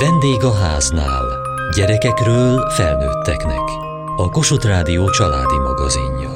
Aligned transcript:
Vendég 0.00 0.42
a 0.42 0.52
háznál. 0.52 1.24
Gyerekekről 1.76 2.70
felnőtteknek. 2.70 3.68
A 4.16 4.28
Kossuth 4.30 4.66
Rádió 4.66 5.10
családi 5.10 5.58
magazinja. 5.58 6.30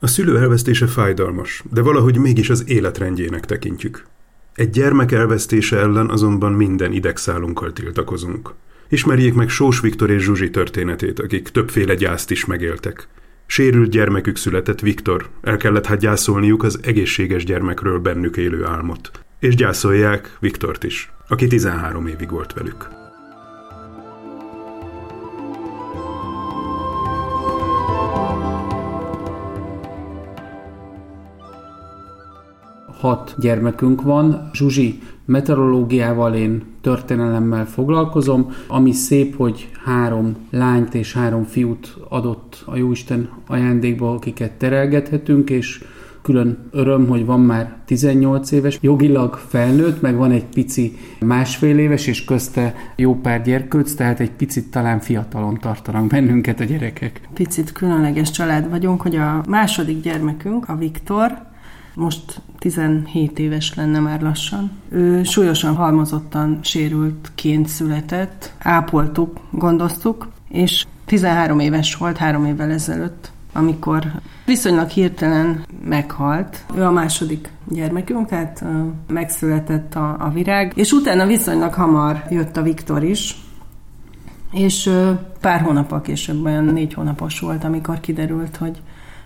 A 0.00 0.06
szülő 0.06 0.38
elvesztése 0.38 0.86
fájdalmas, 0.86 1.62
de 1.70 1.82
valahogy 1.82 2.18
mégis 2.18 2.50
az 2.50 2.64
életrendjének 2.66 3.44
tekintjük. 3.44 4.06
Egy 4.54 4.70
gyermek 4.70 5.12
elvesztése 5.12 5.76
ellen 5.76 6.10
azonban 6.10 6.52
minden 6.52 6.92
idegszálunkkal 6.92 7.72
tiltakozunk. 7.72 8.54
Ismerjék 8.88 9.34
meg 9.34 9.48
Sós 9.48 9.80
Viktor 9.80 10.10
és 10.10 10.22
Zsuzsi 10.22 10.50
történetét, 10.50 11.20
akik 11.20 11.48
többféle 11.48 11.94
gyászt 11.94 12.30
is 12.30 12.44
megéltek. 12.44 13.08
Sérült 13.46 13.90
gyermekük 13.90 14.36
született 14.36 14.80
Viktor, 14.80 15.28
el 15.42 15.56
kellett 15.56 15.86
hát 15.86 15.98
gyászolniuk 15.98 16.62
az 16.62 16.78
egészséges 16.82 17.44
gyermekről 17.44 17.98
bennük 17.98 18.36
élő 18.36 18.64
álmot. 18.64 19.23
És 19.44 19.54
gyászolják 19.54 20.36
Viktort 20.40 20.84
is, 20.84 21.12
aki 21.28 21.46
13 21.46 22.06
évig 22.06 22.30
volt 22.30 22.52
velük. 22.52 22.88
hat 33.00 33.34
gyermekünk 33.38 34.02
van. 34.02 34.50
Zsuzsi 34.52 35.02
meteorológiával, 35.24 36.34
én 36.34 36.62
történelemmel 36.80 37.66
foglalkozom, 37.66 38.54
ami 38.66 38.92
szép, 38.92 39.36
hogy 39.36 39.70
három 39.84 40.36
lányt 40.50 40.94
és 40.94 41.12
három 41.12 41.44
fiút 41.44 41.96
adott 42.08 42.62
a 42.66 42.76
Jóisten 42.76 43.28
ajándékba, 43.46 44.12
akiket 44.12 44.52
terelgethetünk, 44.52 45.50
és 45.50 45.84
külön 46.24 46.68
öröm, 46.70 47.08
hogy 47.08 47.24
van 47.24 47.40
már 47.40 47.76
18 47.84 48.50
éves, 48.50 48.78
jogilag 48.80 49.34
felnőtt, 49.48 50.00
meg 50.00 50.16
van 50.16 50.30
egy 50.30 50.44
pici 50.44 50.96
másfél 51.20 51.78
éves, 51.78 52.06
és 52.06 52.24
közte 52.24 52.74
jó 52.96 53.20
pár 53.20 53.42
gyerkőc, 53.42 53.94
tehát 53.94 54.20
egy 54.20 54.30
picit 54.30 54.70
talán 54.70 55.00
fiatalon 55.00 55.58
tartanak 55.58 56.06
bennünket 56.06 56.60
a 56.60 56.64
gyerekek. 56.64 57.20
Picit 57.34 57.72
különleges 57.72 58.30
család 58.30 58.70
vagyunk, 58.70 59.02
hogy 59.02 59.16
a 59.16 59.44
második 59.48 60.02
gyermekünk, 60.02 60.68
a 60.68 60.76
Viktor, 60.76 61.42
most 61.94 62.40
17 62.58 63.38
éves 63.38 63.74
lenne 63.74 64.00
már 64.00 64.20
lassan. 64.20 64.70
Ő 64.88 65.22
súlyosan 65.22 65.74
halmozottan 65.74 66.58
sérültként 66.62 67.68
született, 67.68 68.52
ápoltuk, 68.58 69.40
gondoztuk, 69.50 70.28
és 70.48 70.86
13 71.04 71.58
éves 71.58 71.94
volt 71.94 72.16
három 72.16 72.44
évvel 72.44 72.70
ezelőtt, 72.70 73.32
amikor 73.54 74.12
viszonylag 74.46 74.88
hirtelen 74.88 75.64
meghalt. 75.84 76.64
Ő 76.76 76.82
a 76.82 76.90
második 76.90 77.50
gyermekünk, 77.68 78.28
tehát 78.28 78.64
megszületett 79.08 79.94
a, 79.94 80.16
a 80.18 80.30
virág, 80.30 80.72
és 80.74 80.92
utána 80.92 81.26
viszonylag 81.26 81.74
hamar 81.74 82.24
jött 82.30 82.56
a 82.56 82.62
Viktor 82.62 83.02
is, 83.02 83.36
és 84.52 84.90
pár 85.40 85.60
hónappal 85.60 86.00
később, 86.00 86.44
olyan 86.44 86.64
négy 86.64 86.94
hónapos 86.94 87.40
volt, 87.40 87.64
amikor 87.64 88.00
kiderült, 88.00 88.56
hogy 88.56 88.80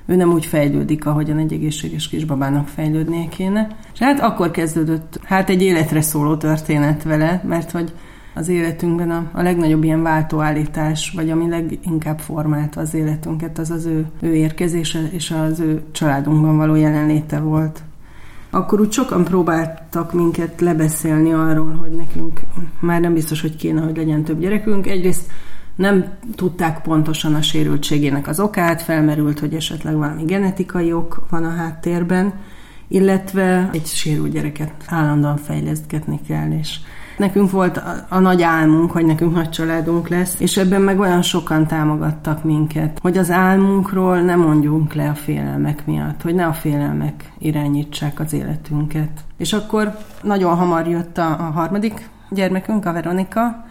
ő 0.06 0.16
nem 0.16 0.32
úgy 0.32 0.46
fejlődik, 0.46 1.06
ahogyan 1.06 1.38
egy 1.38 1.52
egészséges 1.52 2.08
kisbabának 2.08 2.68
fejlődnie 2.68 3.28
kéne. 3.28 3.68
És 3.92 3.98
hát 3.98 4.20
akkor 4.20 4.50
kezdődött 4.50 5.20
hát 5.24 5.50
egy 5.50 5.62
életre 5.62 6.00
szóló 6.00 6.36
történet 6.36 7.02
vele, 7.02 7.42
mert 7.46 7.70
hogy 7.70 7.92
az 8.38 8.48
életünkben 8.48 9.10
a, 9.10 9.30
a 9.32 9.42
legnagyobb 9.42 9.84
ilyen 9.84 10.02
váltóállítás, 10.02 11.12
vagy 11.16 11.30
ami 11.30 11.48
leginkább 11.48 12.18
formálta 12.18 12.80
az 12.80 12.94
életünket, 12.94 13.58
az 13.58 13.70
az 13.70 13.84
ő, 13.84 14.06
ő 14.20 14.34
érkezése 14.34 15.08
és 15.10 15.30
az 15.30 15.60
ő 15.60 15.82
családunkban 15.92 16.56
való 16.56 16.74
jelenléte 16.74 17.40
volt. 17.40 17.82
Akkor 18.50 18.80
úgy 18.80 18.92
sokan 18.92 19.24
próbáltak 19.24 20.12
minket 20.12 20.60
lebeszélni 20.60 21.32
arról, 21.32 21.72
hogy 21.72 21.90
nekünk 21.90 22.40
már 22.80 23.00
nem 23.00 23.14
biztos, 23.14 23.40
hogy 23.40 23.56
kéne, 23.56 23.80
hogy 23.80 23.96
legyen 23.96 24.24
több 24.24 24.40
gyerekünk. 24.40 24.86
Egyrészt 24.86 25.30
nem 25.76 26.04
tudták 26.34 26.82
pontosan 26.82 27.34
a 27.34 27.42
sérültségének 27.42 28.28
az 28.28 28.40
okát, 28.40 28.82
felmerült, 28.82 29.38
hogy 29.38 29.54
esetleg 29.54 29.96
valami 29.96 30.24
genetikai 30.24 30.92
ok 30.92 31.26
van 31.30 31.44
a 31.44 31.50
háttérben, 31.50 32.32
illetve 32.88 33.70
egy 33.72 33.86
sérült 33.86 34.32
gyereket 34.32 34.72
állandóan 34.86 35.36
fejlesztgetni 35.36 36.20
kell, 36.28 36.50
és 36.50 36.78
nekünk 37.18 37.50
volt 37.50 37.76
a, 37.76 38.06
a 38.08 38.18
nagy 38.18 38.42
álmunk, 38.42 38.90
hogy 38.90 39.04
nekünk 39.04 39.34
nagy 39.34 39.50
családunk 39.50 40.08
lesz, 40.08 40.40
és 40.40 40.56
ebben 40.56 40.82
meg 40.82 40.98
olyan 40.98 41.22
sokan 41.22 41.66
támogattak 41.66 42.44
minket, 42.44 42.98
hogy 43.02 43.18
az 43.18 43.30
álmunkról 43.30 44.20
ne 44.20 44.36
mondjunk 44.36 44.94
le 44.94 45.08
a 45.08 45.14
félelmek 45.14 45.86
miatt, 45.86 46.22
hogy 46.22 46.34
ne 46.34 46.46
a 46.46 46.52
félelmek 46.52 47.32
irányítsák 47.38 48.20
az 48.20 48.32
életünket. 48.32 49.10
És 49.36 49.52
akkor 49.52 49.96
nagyon 50.22 50.56
hamar 50.56 50.86
jött 50.86 51.18
a, 51.18 51.30
a 51.30 51.50
harmadik 51.50 52.08
gyermekünk, 52.30 52.86
a 52.86 52.92
Veronika, 52.92 53.66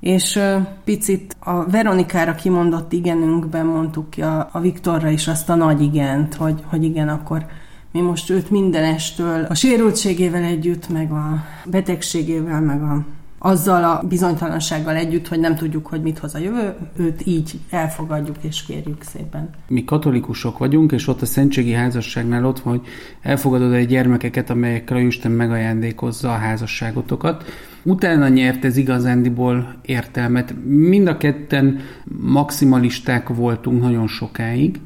és 0.00 0.40
picit 0.84 1.36
a 1.38 1.70
Veronikára 1.70 2.34
kimondott 2.34 2.92
igenünkben 2.92 3.66
mondtuk 3.66 4.10
ki 4.10 4.22
a, 4.22 4.48
a 4.52 4.60
Viktorra 4.60 5.08
is 5.08 5.28
azt 5.28 5.48
a 5.48 5.54
nagy 5.54 5.80
igent, 5.80 6.34
hogy, 6.34 6.62
hogy 6.66 6.84
igen, 6.84 7.08
akkor 7.08 7.46
mi 7.94 8.00
most 8.00 8.30
őt 8.30 8.50
mindenestől 8.50 9.44
a 9.48 9.54
sérültségével 9.54 10.42
együtt, 10.42 10.88
meg 10.88 11.12
a 11.12 11.44
betegségével, 11.64 12.60
meg 12.60 12.82
a 12.82 13.04
azzal 13.38 13.84
a 13.84 14.02
bizonytalansággal 14.08 14.94
együtt, 14.94 15.28
hogy 15.28 15.38
nem 15.38 15.54
tudjuk, 15.54 15.86
hogy 15.86 16.02
mit 16.02 16.18
hoz 16.18 16.34
a 16.34 16.38
jövő, 16.38 16.74
őt 16.96 17.26
így 17.26 17.60
elfogadjuk 17.70 18.36
és 18.40 18.64
kérjük 18.64 19.02
szépen. 19.02 19.50
Mi 19.68 19.84
katolikusok 19.84 20.58
vagyunk, 20.58 20.92
és 20.92 21.08
ott 21.08 21.22
a 21.22 21.26
Szentségi 21.26 21.72
Házasságnál 21.72 22.44
ott 22.44 22.60
van, 22.60 22.76
hogy 22.76 22.86
elfogadod 23.22 23.72
egy 23.72 23.86
gyermekeket, 23.86 24.50
amelyekkel 24.50 24.96
a 24.96 25.00
Isten 25.00 25.30
megajándékozza 25.30 26.28
a 26.32 26.36
házasságotokat. 26.36 27.44
Utána 27.82 28.28
nyert 28.28 28.64
ez 28.64 28.76
igazándiból 28.76 29.74
értelmet. 29.82 30.54
Mind 30.64 31.06
a 31.06 31.16
ketten 31.16 31.80
maximalisták 32.20 33.28
voltunk 33.28 33.82
nagyon 33.82 34.06
sokáig, 34.06 34.80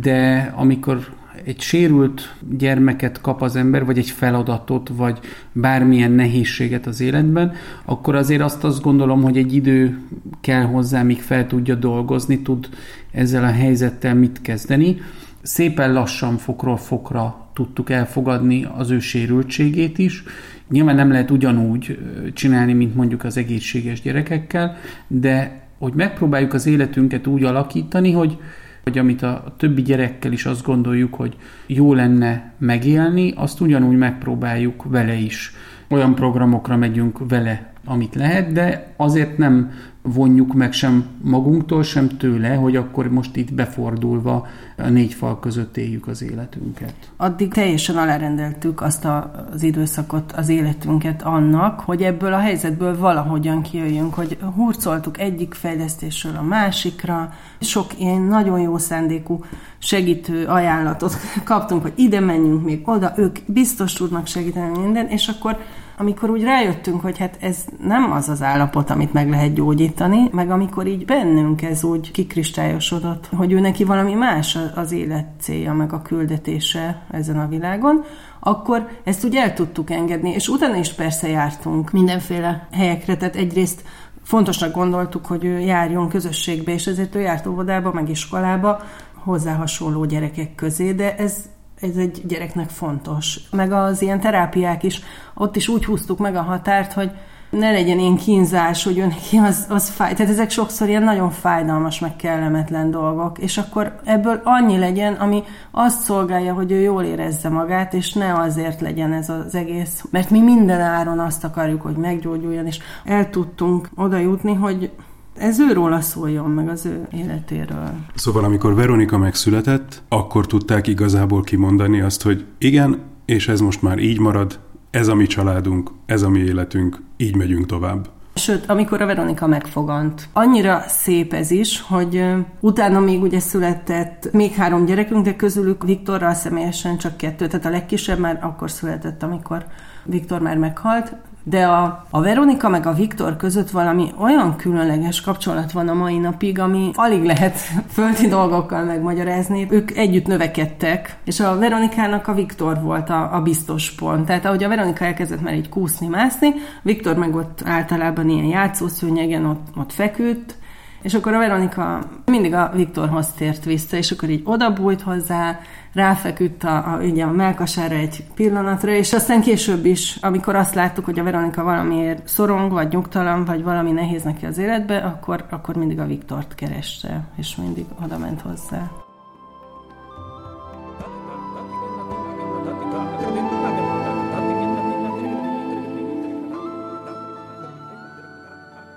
de 0.00 0.52
amikor 0.56 1.20
egy 1.44 1.60
sérült 1.60 2.34
gyermeket 2.50 3.20
kap 3.20 3.42
az 3.42 3.56
ember, 3.56 3.84
vagy 3.84 3.98
egy 3.98 4.10
feladatot, 4.10 4.88
vagy 4.88 5.18
bármilyen 5.52 6.12
nehézséget 6.12 6.86
az 6.86 7.00
életben, 7.00 7.52
akkor 7.84 8.14
azért 8.14 8.40
azt 8.40 8.64
azt 8.64 8.82
gondolom, 8.82 9.22
hogy 9.22 9.36
egy 9.36 9.54
idő 9.54 9.98
kell 10.40 10.62
hozzá, 10.62 11.02
míg 11.02 11.20
fel 11.20 11.46
tudja 11.46 11.74
dolgozni, 11.74 12.42
tud 12.42 12.68
ezzel 13.10 13.44
a 13.44 13.52
helyzettel 13.52 14.14
mit 14.14 14.42
kezdeni. 14.42 15.00
Szépen 15.42 15.92
lassan 15.92 16.36
fokról 16.36 16.76
fokra 16.76 17.48
tudtuk 17.52 17.90
elfogadni 17.90 18.66
az 18.76 18.90
ő 18.90 18.98
sérültségét 18.98 19.98
is. 19.98 20.24
Nyilván 20.68 20.94
nem 20.94 21.10
lehet 21.10 21.30
ugyanúgy 21.30 21.98
csinálni, 22.32 22.72
mint 22.72 22.94
mondjuk 22.94 23.24
az 23.24 23.36
egészséges 23.36 24.00
gyerekekkel, 24.00 24.76
de 25.06 25.60
hogy 25.78 25.92
megpróbáljuk 25.94 26.52
az 26.52 26.66
életünket 26.66 27.26
úgy 27.26 27.44
alakítani, 27.44 28.12
hogy, 28.12 28.38
hogy 28.82 28.98
amit 28.98 29.22
a 29.22 29.54
többi 29.56 29.82
gyerekkel 29.82 30.32
is 30.32 30.46
azt 30.46 30.64
gondoljuk, 30.64 31.14
hogy 31.14 31.36
jó 31.66 31.94
lenne 31.94 32.52
megélni, 32.58 33.32
azt 33.36 33.60
ugyanúgy 33.60 33.96
megpróbáljuk 33.96 34.84
vele 34.84 35.14
is. 35.14 35.54
Olyan 35.88 36.14
programokra 36.14 36.76
megyünk 36.76 37.28
vele, 37.28 37.72
amit 37.84 38.14
lehet, 38.14 38.52
de 38.52 38.92
azért 38.96 39.38
nem 39.38 39.70
vonjuk 40.02 40.52
meg 40.52 40.72
sem 40.72 41.04
magunktól, 41.20 41.82
sem 41.82 42.08
tőle, 42.08 42.54
hogy 42.54 42.76
akkor 42.76 43.10
most 43.10 43.36
itt 43.36 43.54
befordulva 43.54 44.46
a 44.76 44.88
négy 44.88 45.14
fal 45.14 45.40
között 45.40 45.76
éljük 45.76 46.06
az 46.06 46.22
életünket. 46.22 46.94
Addig 47.16 47.52
teljesen 47.52 47.96
alárendeltük 47.96 48.80
azt 48.80 49.04
a, 49.04 49.46
az 49.52 49.62
időszakot, 49.62 50.32
az 50.32 50.48
életünket 50.48 51.22
annak, 51.22 51.80
hogy 51.80 52.02
ebből 52.02 52.32
a 52.32 52.38
helyzetből 52.38 52.98
valahogyan 52.98 53.62
kijöjjünk, 53.62 54.14
hogy 54.14 54.38
hurcoltuk 54.54 55.18
egyik 55.18 55.54
fejlesztésről 55.54 56.36
a 56.36 56.42
másikra, 56.42 57.32
sok 57.60 57.98
ilyen 57.98 58.20
nagyon 58.20 58.60
jó 58.60 58.78
szándékú 58.78 59.44
segítő 59.78 60.44
ajánlatot 60.44 61.16
kaptunk, 61.44 61.82
hogy 61.82 61.92
ide 61.94 62.20
menjünk 62.20 62.64
még 62.64 62.88
oda, 62.88 63.12
ők 63.16 63.38
biztos 63.46 63.92
tudnak 63.92 64.26
segíteni 64.26 64.78
minden, 64.78 65.08
és 65.08 65.28
akkor 65.28 65.58
amikor 65.96 66.30
úgy 66.30 66.42
rájöttünk, 66.42 67.00
hogy 67.00 67.18
hát 67.18 67.36
ez 67.40 67.64
nem 67.82 68.12
az 68.12 68.28
az 68.28 68.42
állapot, 68.42 68.90
amit 68.90 69.12
meg 69.12 69.30
lehet 69.30 69.54
gyógyítani, 69.54 70.28
meg 70.32 70.50
amikor 70.50 70.86
így 70.86 71.04
bennünk 71.04 71.62
ez 71.62 71.84
úgy 71.84 72.10
kikristályosodott, 72.10 73.28
hogy 73.36 73.52
ő 73.52 73.60
neki 73.60 73.84
valami 73.84 74.14
más 74.14 74.58
az 74.74 74.92
élet 74.92 75.26
célja, 75.40 75.72
meg 75.72 75.92
a 75.92 76.02
küldetése 76.02 77.02
ezen 77.10 77.38
a 77.38 77.48
világon, 77.48 78.04
akkor 78.40 78.88
ezt 79.04 79.24
úgy 79.24 79.36
el 79.36 79.54
tudtuk 79.54 79.90
engedni, 79.90 80.30
és 80.30 80.48
utána 80.48 80.76
is 80.76 80.92
persze 80.92 81.28
jártunk 81.28 81.90
mindenféle 81.90 82.68
helyekre, 82.72 83.16
tehát 83.16 83.36
egyrészt 83.36 83.82
fontosnak 84.22 84.74
gondoltuk, 84.74 85.26
hogy 85.26 85.44
ő 85.44 85.58
járjon 85.58 86.08
közösségbe, 86.08 86.72
és 86.72 86.86
ezért 86.86 87.14
ő 87.14 87.20
járt 87.20 87.46
óvodába, 87.46 87.92
meg 87.92 88.08
iskolába, 88.08 88.80
hozzá 89.14 89.54
hasonló 89.54 90.04
gyerekek 90.04 90.54
közé, 90.54 90.92
de 90.92 91.16
ez 91.16 91.44
ez 91.82 91.96
egy 91.96 92.22
gyereknek 92.26 92.68
fontos. 92.68 93.40
Meg 93.50 93.72
az 93.72 94.02
ilyen 94.02 94.20
terápiák 94.20 94.82
is, 94.82 95.00
ott 95.34 95.56
is 95.56 95.68
úgy 95.68 95.84
húztuk 95.84 96.18
meg 96.18 96.36
a 96.36 96.42
határt, 96.42 96.92
hogy 96.92 97.10
ne 97.50 97.70
legyen 97.70 97.98
ilyen 97.98 98.16
kínzás, 98.16 98.84
hogy 98.84 98.98
ő 98.98 99.06
neki 99.06 99.36
az, 99.36 99.66
az 99.68 99.88
fáj. 99.88 100.14
Tehát 100.14 100.32
ezek 100.32 100.50
sokszor 100.50 100.88
ilyen 100.88 101.02
nagyon 101.02 101.30
fájdalmas, 101.30 101.98
meg 101.98 102.16
kellemetlen 102.16 102.90
dolgok, 102.90 103.38
és 103.38 103.58
akkor 103.58 104.00
ebből 104.04 104.40
annyi 104.44 104.78
legyen, 104.78 105.14
ami 105.14 105.42
azt 105.70 106.00
szolgálja, 106.00 106.54
hogy 106.54 106.72
ő 106.72 106.80
jól 106.80 107.02
érezze 107.02 107.48
magát, 107.48 107.94
és 107.94 108.12
ne 108.12 108.34
azért 108.34 108.80
legyen 108.80 109.12
ez 109.12 109.28
az 109.28 109.54
egész. 109.54 110.04
Mert 110.10 110.30
mi 110.30 110.40
minden 110.40 110.80
áron 110.80 111.18
azt 111.18 111.44
akarjuk, 111.44 111.82
hogy 111.82 111.96
meggyógyuljon, 111.96 112.66
és 112.66 112.78
el 113.04 113.30
tudtunk 113.30 113.88
oda 113.94 114.16
jutni, 114.16 114.54
hogy 114.54 114.90
ez 115.36 115.58
őróla 115.58 116.00
szóljon, 116.00 116.50
meg 116.50 116.68
az 116.68 116.86
ő 116.86 117.06
életéről. 117.12 117.90
Szóval 118.14 118.44
amikor 118.44 118.74
Veronika 118.74 119.18
megszületett, 119.18 120.02
akkor 120.08 120.46
tudták 120.46 120.86
igazából 120.86 121.42
kimondani 121.42 122.00
azt, 122.00 122.22
hogy 122.22 122.44
igen, 122.58 123.00
és 123.24 123.48
ez 123.48 123.60
most 123.60 123.82
már 123.82 123.98
így 123.98 124.18
marad, 124.18 124.58
ez 124.90 125.08
a 125.08 125.14
mi 125.14 125.26
családunk, 125.26 125.90
ez 126.06 126.22
a 126.22 126.28
mi 126.28 126.38
életünk, 126.38 127.02
így 127.16 127.36
megyünk 127.36 127.66
tovább. 127.66 128.08
Sőt, 128.34 128.66
amikor 128.66 129.00
a 129.00 129.06
Veronika 129.06 129.46
megfogant. 129.46 130.28
Annyira 130.32 130.82
szép 130.86 131.32
ez 131.32 131.50
is, 131.50 131.80
hogy 131.80 132.24
utána 132.60 133.00
még 133.00 133.22
ugye 133.22 133.40
született 133.40 134.28
még 134.32 134.52
három 134.52 134.84
gyerekünk, 134.84 135.24
de 135.24 135.36
közülük 135.36 135.84
Viktorral 135.84 136.34
személyesen 136.34 136.98
csak 136.98 137.16
kettő, 137.16 137.46
tehát 137.46 137.66
a 137.66 137.70
legkisebb 137.70 138.18
már 138.18 138.38
akkor 138.42 138.70
született, 138.70 139.22
amikor 139.22 139.66
Viktor 140.04 140.40
már 140.40 140.56
meghalt, 140.56 141.12
de 141.42 141.66
a, 141.66 142.06
a 142.10 142.20
Veronika 142.20 142.68
meg 142.68 142.86
a 142.86 142.92
Viktor 142.92 143.36
között 143.36 143.70
valami 143.70 144.12
olyan 144.18 144.56
különleges 144.56 145.20
kapcsolat 145.20 145.72
van 145.72 145.88
a 145.88 145.94
mai 145.94 146.18
napig, 146.18 146.58
ami 146.58 146.90
alig 146.94 147.24
lehet 147.24 147.58
földi 147.94 148.28
dolgokkal 148.28 148.84
megmagyarázni. 148.84 149.66
Ők 149.70 149.96
együtt 149.96 150.26
növekedtek, 150.26 151.16
és 151.24 151.40
a 151.40 151.58
Veronikának 151.58 152.28
a 152.28 152.34
Viktor 152.34 152.80
volt 152.80 153.10
a, 153.10 153.34
a 153.34 153.40
biztos 153.40 153.90
pont. 153.90 154.26
Tehát 154.26 154.44
ahogy 154.44 154.64
a 154.64 154.68
Veronika 154.68 155.04
elkezdett 155.04 155.42
már 155.42 155.54
így 155.54 155.68
kúszni, 155.68 156.06
mászni, 156.06 156.54
Viktor 156.82 157.16
meg 157.16 157.34
ott 157.34 157.62
általában 157.64 158.28
ilyen 158.28 158.44
játszószőnyegen 158.44 159.46
ott, 159.46 159.66
ott 159.76 159.92
feküdt, 159.92 160.56
és 161.02 161.14
akkor 161.14 161.34
a 161.34 161.38
Veronika 161.38 161.98
mindig 162.24 162.54
a 162.54 162.70
Viktorhoz 162.74 163.26
tért 163.26 163.64
vissza, 163.64 163.96
és 163.96 164.10
akkor 164.10 164.30
így 164.30 164.42
odabújt 164.44 165.00
hozzá, 165.00 165.58
ráfeküdt 165.92 166.64
a, 166.64 166.76
a, 166.76 166.98
ugye 167.02 167.24
a 167.24 167.30
melkasára 167.30 167.94
egy 167.94 168.24
pillanatra, 168.34 168.90
és 168.90 169.12
aztán 169.12 169.40
később 169.40 169.84
is, 169.84 170.18
amikor 170.20 170.56
azt 170.56 170.74
láttuk, 170.74 171.04
hogy 171.04 171.18
a 171.18 171.22
Veronika 171.22 171.62
valamiért 171.62 172.28
szorong, 172.28 172.72
vagy 172.72 172.88
nyugtalan, 172.88 173.44
vagy 173.44 173.62
valami 173.62 173.90
nehéz 173.90 174.22
neki 174.22 174.46
az 174.46 174.58
életbe, 174.58 174.96
akkor, 174.96 175.44
akkor 175.50 175.76
mindig 175.76 175.98
a 175.98 176.06
Viktort 176.06 176.54
kereste, 176.54 177.20
és 177.36 177.56
mindig 177.56 177.84
oda 178.04 178.18
ment 178.18 178.40
hozzá. 178.40 179.01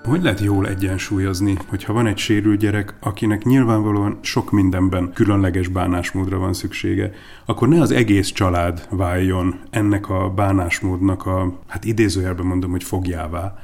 Hogy 0.05 0.21
lehet 0.21 0.39
jól 0.39 0.67
egyensúlyozni, 0.67 1.57
hogyha 1.67 1.93
van 1.93 2.07
egy 2.07 2.17
sérült 2.17 2.59
gyerek, 2.59 2.95
akinek 2.99 3.43
nyilvánvalóan 3.43 4.19
sok 4.21 4.51
mindenben 4.51 5.11
különleges 5.13 5.67
bánásmódra 5.67 6.37
van 6.37 6.53
szüksége, 6.53 7.11
akkor 7.45 7.67
ne 7.67 7.81
az 7.81 7.91
egész 7.91 8.31
család 8.31 8.87
váljon 8.89 9.59
ennek 9.69 10.09
a 10.09 10.29
bánásmódnak 10.29 11.25
a, 11.25 11.59
hát 11.67 11.85
idézőjelben 11.85 12.45
mondom, 12.45 12.71
hogy 12.71 12.83
fogjává, 12.83 13.55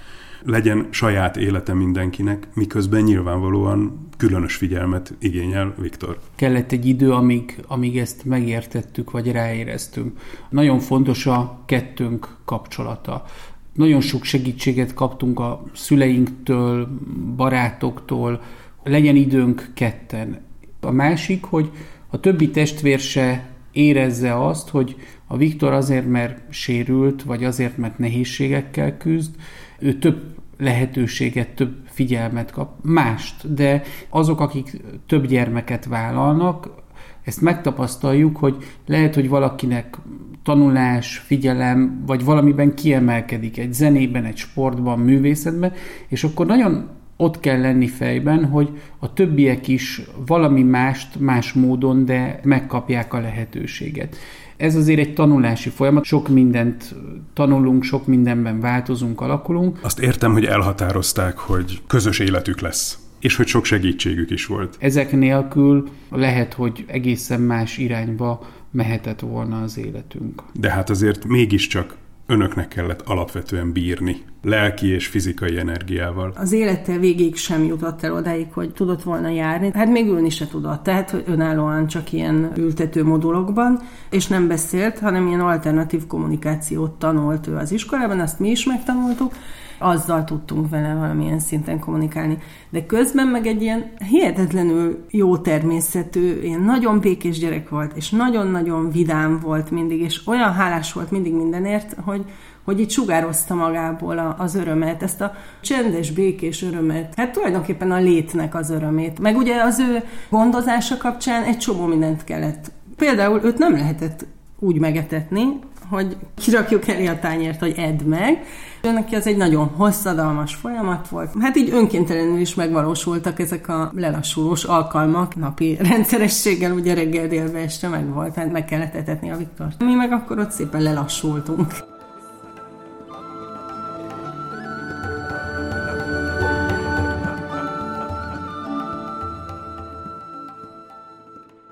legyen 0.43 0.87
saját 0.89 1.37
élete 1.37 1.73
mindenkinek, 1.73 2.47
miközben 2.53 3.01
nyilvánvalóan 3.01 4.07
különös 4.17 4.55
figyelmet 4.55 5.13
igényel 5.19 5.73
Viktor. 5.77 6.19
Kellett 6.35 6.71
egy 6.71 6.85
idő, 6.85 7.11
amíg, 7.11 7.63
amíg 7.67 7.97
ezt 7.97 8.25
megértettük, 8.25 9.11
vagy 9.11 9.31
ráéreztünk. 9.31 10.19
Nagyon 10.49 10.79
fontos 10.79 11.25
a 11.25 11.59
kettőnk 11.65 12.35
kapcsolata. 12.45 13.25
Nagyon 13.73 14.01
sok 14.01 14.23
segítséget 14.23 14.93
kaptunk 14.93 15.39
a 15.39 15.63
szüleinktől, 15.73 16.89
barátoktól, 17.35 18.41
legyen 18.83 19.15
időnk 19.15 19.71
ketten. 19.73 20.41
A 20.79 20.91
másik, 20.91 21.43
hogy 21.43 21.71
a 22.07 22.19
többi 22.19 22.49
testvér 22.49 22.99
se 22.99 23.49
érezze 23.71 24.45
azt, 24.45 24.69
hogy 24.69 24.95
a 25.27 25.37
Viktor 25.37 25.73
azért, 25.73 26.07
mert 26.07 26.53
sérült, 26.53 27.23
vagy 27.23 27.43
azért, 27.43 27.77
mert 27.77 27.97
nehézségekkel 27.97 28.97
küzd, 28.97 29.35
ő 29.79 29.93
több 29.93 30.35
lehetőséget, 30.57 31.49
több 31.49 31.75
figyelmet 31.85 32.51
kap, 32.51 32.73
mást, 32.81 33.53
de 33.53 33.83
azok, 34.09 34.39
akik 34.39 34.81
több 35.07 35.27
gyermeket 35.27 35.85
vállalnak, 35.85 36.80
ezt 37.23 37.41
megtapasztaljuk, 37.41 38.37
hogy 38.37 38.55
lehet, 38.85 39.15
hogy 39.15 39.29
valakinek 39.29 39.97
tanulás, 40.43 41.17
figyelem, 41.17 42.03
vagy 42.05 42.23
valamiben 42.23 42.75
kiemelkedik, 42.75 43.57
egy 43.57 43.73
zenében, 43.73 44.25
egy 44.25 44.37
sportban, 44.37 44.99
művészetben, 44.99 45.73
és 46.07 46.23
akkor 46.23 46.45
nagyon 46.45 46.89
ott 47.17 47.39
kell 47.39 47.59
lenni 47.59 47.87
fejben, 47.87 48.45
hogy 48.45 48.69
a 48.99 49.13
többiek 49.13 49.67
is 49.67 50.01
valami 50.25 50.63
mást, 50.63 51.19
más 51.19 51.53
módon, 51.53 52.05
de 52.05 52.39
megkapják 52.43 53.13
a 53.13 53.19
lehetőséget. 53.19 54.15
Ez 54.57 54.75
azért 54.75 54.99
egy 54.99 55.13
tanulási 55.13 55.69
folyamat, 55.69 56.03
sok 56.03 56.27
mindent 56.27 56.95
tanulunk, 57.33 57.83
sok 57.83 58.07
mindenben 58.07 58.59
változunk, 58.59 59.21
alakulunk. 59.21 59.79
Azt 59.81 59.99
értem, 59.99 60.31
hogy 60.31 60.45
elhatározták, 60.45 61.37
hogy 61.37 61.81
közös 61.87 62.19
életük 62.19 62.59
lesz 62.59 62.99
és 63.21 63.35
hogy 63.35 63.47
sok 63.47 63.65
segítségük 63.65 64.29
is 64.29 64.45
volt. 64.45 64.75
Ezek 64.79 65.11
nélkül 65.11 65.89
lehet, 66.09 66.53
hogy 66.53 66.85
egészen 66.87 67.41
más 67.41 67.77
irányba 67.77 68.47
mehetett 68.71 69.19
volna 69.19 69.61
az 69.61 69.77
életünk. 69.77 70.43
De 70.53 70.71
hát 70.71 70.89
azért 70.89 71.25
mégiscsak 71.25 71.97
önöknek 72.31 72.67
kellett 72.67 73.01
alapvetően 73.01 73.71
bírni, 73.71 74.17
lelki 74.43 74.87
és 74.87 75.07
fizikai 75.07 75.57
energiával. 75.57 76.33
Az 76.35 76.51
élete 76.51 76.97
végig 76.97 77.35
sem 77.35 77.63
jutott 77.63 78.03
el 78.03 78.13
odáig, 78.13 78.47
hogy 78.51 78.73
tudott 78.73 79.03
volna 79.03 79.29
járni. 79.29 79.71
Hát 79.73 79.91
még 79.91 80.07
ülni 80.07 80.29
se 80.29 80.47
tudott, 80.47 80.83
tehát 80.83 81.09
hogy 81.09 81.23
önállóan 81.27 81.87
csak 81.87 82.13
ilyen 82.13 82.51
ültető 82.57 83.03
modulokban, 83.03 83.79
és 84.09 84.27
nem 84.27 84.47
beszélt, 84.47 84.99
hanem 84.99 85.27
ilyen 85.27 85.39
alternatív 85.39 86.07
kommunikációt 86.07 86.91
tanult 86.91 87.47
ő 87.47 87.55
az 87.55 87.71
iskolában, 87.71 88.19
azt 88.19 88.39
mi 88.39 88.49
is 88.49 88.65
megtanultuk, 88.65 89.33
azzal 89.81 90.23
tudtunk 90.23 90.69
vele 90.69 90.93
valamilyen 90.93 91.39
szinten 91.39 91.79
kommunikálni. 91.79 92.37
De 92.69 92.85
közben 92.85 93.27
meg 93.27 93.45
egy 93.45 93.61
ilyen 93.61 93.91
hihetetlenül 94.09 95.05
jó 95.09 95.37
természetű, 95.37 96.41
ilyen 96.41 96.61
nagyon 96.61 96.99
békés 96.99 97.39
gyerek 97.39 97.69
volt, 97.69 97.95
és 97.95 98.09
nagyon-nagyon 98.09 98.91
vidám 98.91 99.39
volt 99.39 99.71
mindig, 99.71 99.99
és 99.99 100.27
olyan 100.27 100.53
hálás 100.53 100.93
volt 100.93 101.11
mindig 101.11 101.33
mindenért, 101.33 101.95
hogy, 102.03 102.25
hogy 102.63 102.79
itt 102.79 102.89
sugározta 102.89 103.55
magából 103.55 104.35
az 104.37 104.55
örömet, 104.55 105.03
ezt 105.03 105.21
a 105.21 105.33
csendes, 105.61 106.11
békés 106.11 106.63
örömet, 106.63 107.13
hát 107.15 107.31
tulajdonképpen 107.31 107.91
a 107.91 107.99
létnek 107.99 108.55
az 108.55 108.69
örömét. 108.69 109.19
Meg 109.19 109.35
ugye 109.37 109.63
az 109.63 109.79
ő 109.79 110.03
gondozása 110.29 110.97
kapcsán 110.97 111.43
egy 111.43 111.57
csomó 111.57 111.85
mindent 111.85 112.23
kellett. 112.23 112.71
Például 112.95 113.41
őt 113.43 113.57
nem 113.57 113.73
lehetett 113.73 114.25
úgy 114.59 114.79
megetetni, 114.79 115.43
hogy 115.91 116.17
kirakjuk 116.35 116.87
elé 116.87 117.05
a 117.05 117.19
tányért, 117.19 117.59
hogy 117.59 117.73
edd 117.77 118.03
meg. 118.03 118.45
Neki 118.81 119.15
az 119.15 119.27
egy 119.27 119.37
nagyon 119.37 119.67
hosszadalmas 119.67 120.55
folyamat 120.55 121.09
volt. 121.09 121.29
Hát 121.39 121.55
így 121.55 121.69
önkéntelenül 121.73 122.39
is 122.39 122.55
megvalósultak 122.55 123.39
ezek 123.39 123.67
a 123.67 123.91
lelassulós 123.95 124.63
alkalmak 124.63 125.35
napi 125.35 125.77
rendszerességgel, 125.81 126.71
ugye 126.71 126.93
reggel 126.93 127.27
délbe 127.27 127.59
este 127.59 127.87
meg 127.87 128.13
volt, 128.13 128.35
hát 128.35 128.51
meg 128.51 128.65
kellett 128.65 128.95
etetni 128.95 129.31
a 129.31 129.37
Viktort. 129.37 129.83
Mi 129.83 129.93
meg 129.93 130.11
akkor 130.11 130.39
ott 130.39 130.51
szépen 130.51 130.81
lelassultunk. 130.81 131.73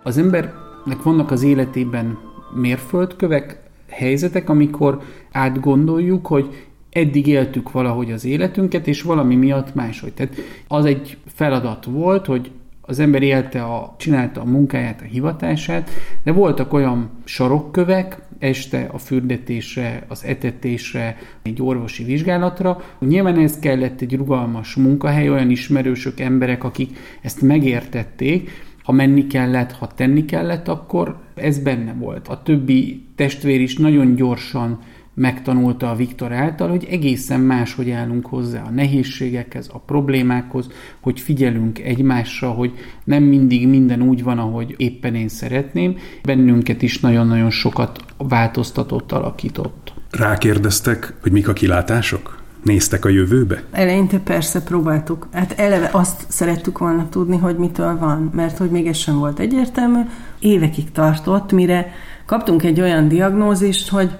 Az 0.04 0.18
embernek 0.18 1.04
vannak 1.04 1.32
az 1.32 1.44
életében 1.44 2.18
mérföldkövek, 2.54 3.69
helyzetek, 4.00 4.50
amikor 4.50 5.02
átgondoljuk, 5.32 6.28
hogy 6.28 6.68
eddig 6.90 7.28
éltük 7.28 7.72
valahogy 7.72 8.12
az 8.12 8.26
életünket, 8.26 8.88
és 8.88 9.02
valami 9.02 9.36
miatt 9.36 9.76
máshogy. 9.76 10.14
Tehát 10.14 10.36
az 10.68 10.86
egy 10.86 11.18
feladat 11.26 11.86
volt, 11.86 12.26
hogy 12.26 12.52
az 12.82 13.00
ember 13.00 13.22
élte, 13.22 13.64
a, 13.64 13.96
csinálta 13.98 14.42
a 14.42 14.46
munkáját, 14.46 15.02
a 15.02 15.06
hivatását, 15.06 15.90
de 16.24 16.32
voltak 16.32 16.74
olyan 16.74 17.10
sarokkövek, 17.24 18.22
este 18.40 18.90
a 18.92 18.98
fürdetésre, 18.98 20.04
az 20.08 20.24
etetésre, 20.26 21.18
egy 21.42 21.62
orvosi 21.62 22.04
vizsgálatra. 22.04 22.82
Nyilván 23.00 23.40
ez 23.40 23.60
kellett 23.60 24.02
egy 24.02 24.16
rugalmas 24.16 24.76
munkahely, 24.76 25.30
olyan 25.30 25.50
ismerősök, 25.50 26.20
emberek, 26.20 26.64
akik 26.64 26.98
ezt 27.22 27.42
megértették, 27.42 28.50
ha 28.90 28.96
menni 28.96 29.28
kellett, 29.28 29.72
ha 29.72 29.88
tenni 29.88 30.26
kellett, 30.26 30.68
akkor 30.68 31.18
ez 31.36 31.60
benne 31.60 31.94
volt. 31.94 32.28
A 32.28 32.42
többi 32.44 33.06
testvér 33.16 33.62
is 33.62 33.78
nagyon 33.78 34.16
gyorsan 34.16 34.80
megtanulta 35.14 35.90
a 35.90 35.96
Viktor 35.96 36.32
által, 36.32 36.70
hogy 36.70 36.88
egészen 36.90 37.40
más, 37.40 37.74
hogy 37.74 37.90
állunk 37.90 38.26
hozzá 38.26 38.64
a 38.64 38.70
nehézségekhez, 38.70 39.70
a 39.74 39.80
problémákhoz, 39.80 40.68
hogy 41.00 41.20
figyelünk 41.20 41.80
egymásra, 41.80 42.50
hogy 42.52 42.72
nem 43.04 43.24
mindig 43.24 43.68
minden 43.68 44.02
úgy 44.02 44.24
van, 44.24 44.40
ahogy 44.40 44.76
éppen 44.78 45.16
én 45.16 45.28
szeretném. 45.28 45.98
Bennünket 46.24 46.82
is 46.82 47.00
nagyon-nagyon 47.00 47.50
sokat 47.50 48.00
változtatott, 48.18 49.12
alakított. 49.12 49.94
Rákérdeztek, 50.10 51.14
hogy 51.22 51.32
mik 51.32 51.48
a 51.48 51.54
kilátások? 51.54 52.39
Néztek 52.64 53.06
a 53.06 53.10
jövőbe? 53.10 53.64
Eleinte 53.72 54.20
persze 54.20 54.64
próbáltuk. 54.64 55.28
Hát 55.34 55.60
eleve 55.60 55.90
azt 55.92 56.26
szerettük 56.28 56.78
volna 56.78 57.10
tudni, 57.10 57.38
hogy 57.38 57.58
mitől 57.58 57.98
van, 57.98 58.32
mert 58.34 58.58
hogy 58.58 58.70
még 58.70 58.88
ez 58.88 58.98
sem 58.98 59.18
volt 59.18 59.40
egyértelmű. 59.40 60.00
Évekig 60.40 60.92
tartott, 60.92 61.52
mire 61.52 61.92
kaptunk 62.26 62.64
egy 62.64 62.82
olyan 62.82 63.08
diagnózist, 63.08 63.90
hogy 63.90 64.12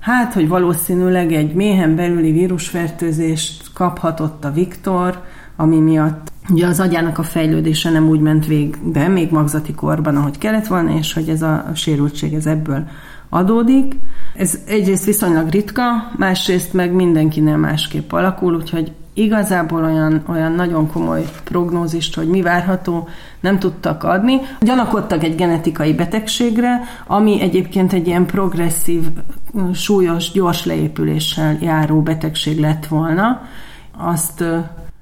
hát, 0.00 0.32
hogy 0.32 0.48
valószínűleg 0.48 1.32
egy 1.32 1.54
méhen 1.54 1.96
belüli 1.96 2.32
vírusfertőzést 2.32 3.72
kaphatott 3.72 4.44
a 4.44 4.52
Viktor, 4.52 5.22
ami 5.56 5.78
miatt 5.78 6.32
ugye 6.50 6.66
az 6.66 6.80
agyának 6.80 7.18
a 7.18 7.22
fejlődése 7.22 7.90
nem 7.90 8.08
úgy 8.08 8.20
ment 8.20 8.46
végbe, 8.46 9.08
még 9.08 9.30
magzati 9.30 9.72
korban, 9.72 10.16
ahogy 10.16 10.38
kellett 10.38 10.66
volna, 10.66 10.96
és 10.96 11.12
hogy 11.12 11.28
ez 11.28 11.42
a 11.42 11.70
sérültség 11.74 12.34
ez 12.34 12.46
ebből 12.46 12.88
adódik. 13.28 13.94
Ez 14.36 14.58
egyrészt 14.66 15.04
viszonylag 15.04 15.48
ritka, 15.48 15.82
másrészt 16.16 16.72
meg 16.72 16.92
mindenkinél 16.92 17.56
másképp 17.56 18.12
alakul, 18.12 18.54
úgyhogy 18.54 18.92
igazából 19.14 19.84
olyan, 19.84 20.22
olyan 20.28 20.52
nagyon 20.52 20.92
komoly 20.92 21.24
prognózist, 21.44 22.14
hogy 22.14 22.28
mi 22.28 22.42
várható, 22.42 23.08
nem 23.40 23.58
tudtak 23.58 24.04
adni. 24.04 24.40
Gyanakodtak 24.60 25.22
egy 25.24 25.34
genetikai 25.34 25.94
betegségre, 25.94 26.80
ami 27.06 27.40
egyébként 27.40 27.92
egy 27.92 28.06
ilyen 28.06 28.26
progresszív, 28.26 29.02
súlyos, 29.74 30.32
gyors 30.32 30.64
leépüléssel 30.64 31.58
járó 31.60 32.02
betegség 32.02 32.60
lett 32.60 32.86
volna. 32.86 33.40
Azt 33.96 34.44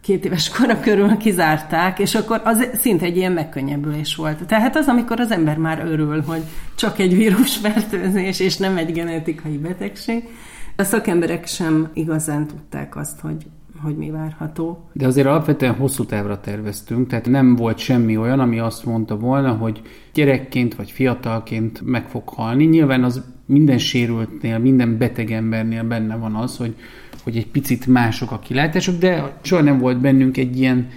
két 0.07 0.25
éves 0.25 0.49
kora 0.49 0.81
körül 0.81 1.17
kizárták, 1.17 1.99
és 1.99 2.15
akkor 2.15 2.41
az 2.45 2.69
szinte 2.81 3.05
egy 3.05 3.17
ilyen 3.17 3.33
megkönnyebbülés 3.33 4.15
volt. 4.15 4.45
Tehát 4.47 4.77
az, 4.77 4.87
amikor 4.87 5.21
az 5.21 5.31
ember 5.31 5.57
már 5.57 5.85
örül, 5.87 6.23
hogy 6.23 6.43
csak 6.75 6.99
egy 6.99 7.17
vírusfertőzés, 7.17 8.41
és 8.41 8.57
nem 8.57 8.77
egy 8.77 8.93
genetikai 8.93 9.59
betegség. 9.59 10.25
A 10.77 10.83
szakemberek 10.83 11.47
sem 11.47 11.91
igazán 11.95 12.47
tudták 12.47 12.97
azt, 12.97 13.21
hogy 13.21 13.47
hogy 13.83 13.97
mi 13.97 14.11
várható. 14.11 14.89
De 14.93 15.07
azért 15.07 15.27
alapvetően 15.27 15.75
hosszú 15.75 16.05
távra 16.05 16.41
terveztünk, 16.41 17.09
tehát 17.09 17.29
nem 17.29 17.57
volt 17.57 17.79
semmi 17.79 18.17
olyan, 18.17 18.41
ami 18.41 18.59
azt 18.59 18.85
mondta 18.85 19.17
volna, 19.17 19.53
hogy 19.53 19.83
gyerekként 20.15 20.75
vagy 20.75 20.91
fiatalként 20.91 21.81
meg 21.85 22.09
fog 22.09 22.29
halni. 22.29 22.65
Nyilván 22.65 23.05
az 23.05 23.23
minden 23.47 23.79
sérültnél, 23.79 24.59
minden 24.59 24.99
beteg 24.99 25.31
embernél 25.31 25.85
benne 25.85 26.17
van 26.17 26.35
az, 26.35 26.57
hogy 26.57 26.75
hogy 27.27 27.37
egy 27.37 27.47
picit 27.47 27.87
mások 27.87 28.31
a 28.31 28.39
kilátások, 28.39 28.99
de 28.99 29.39
soha 29.43 29.63
nem 29.63 29.79
volt 29.79 30.01
bennünk 30.01 30.37
egy 30.37 30.59
ilyen 30.59 30.89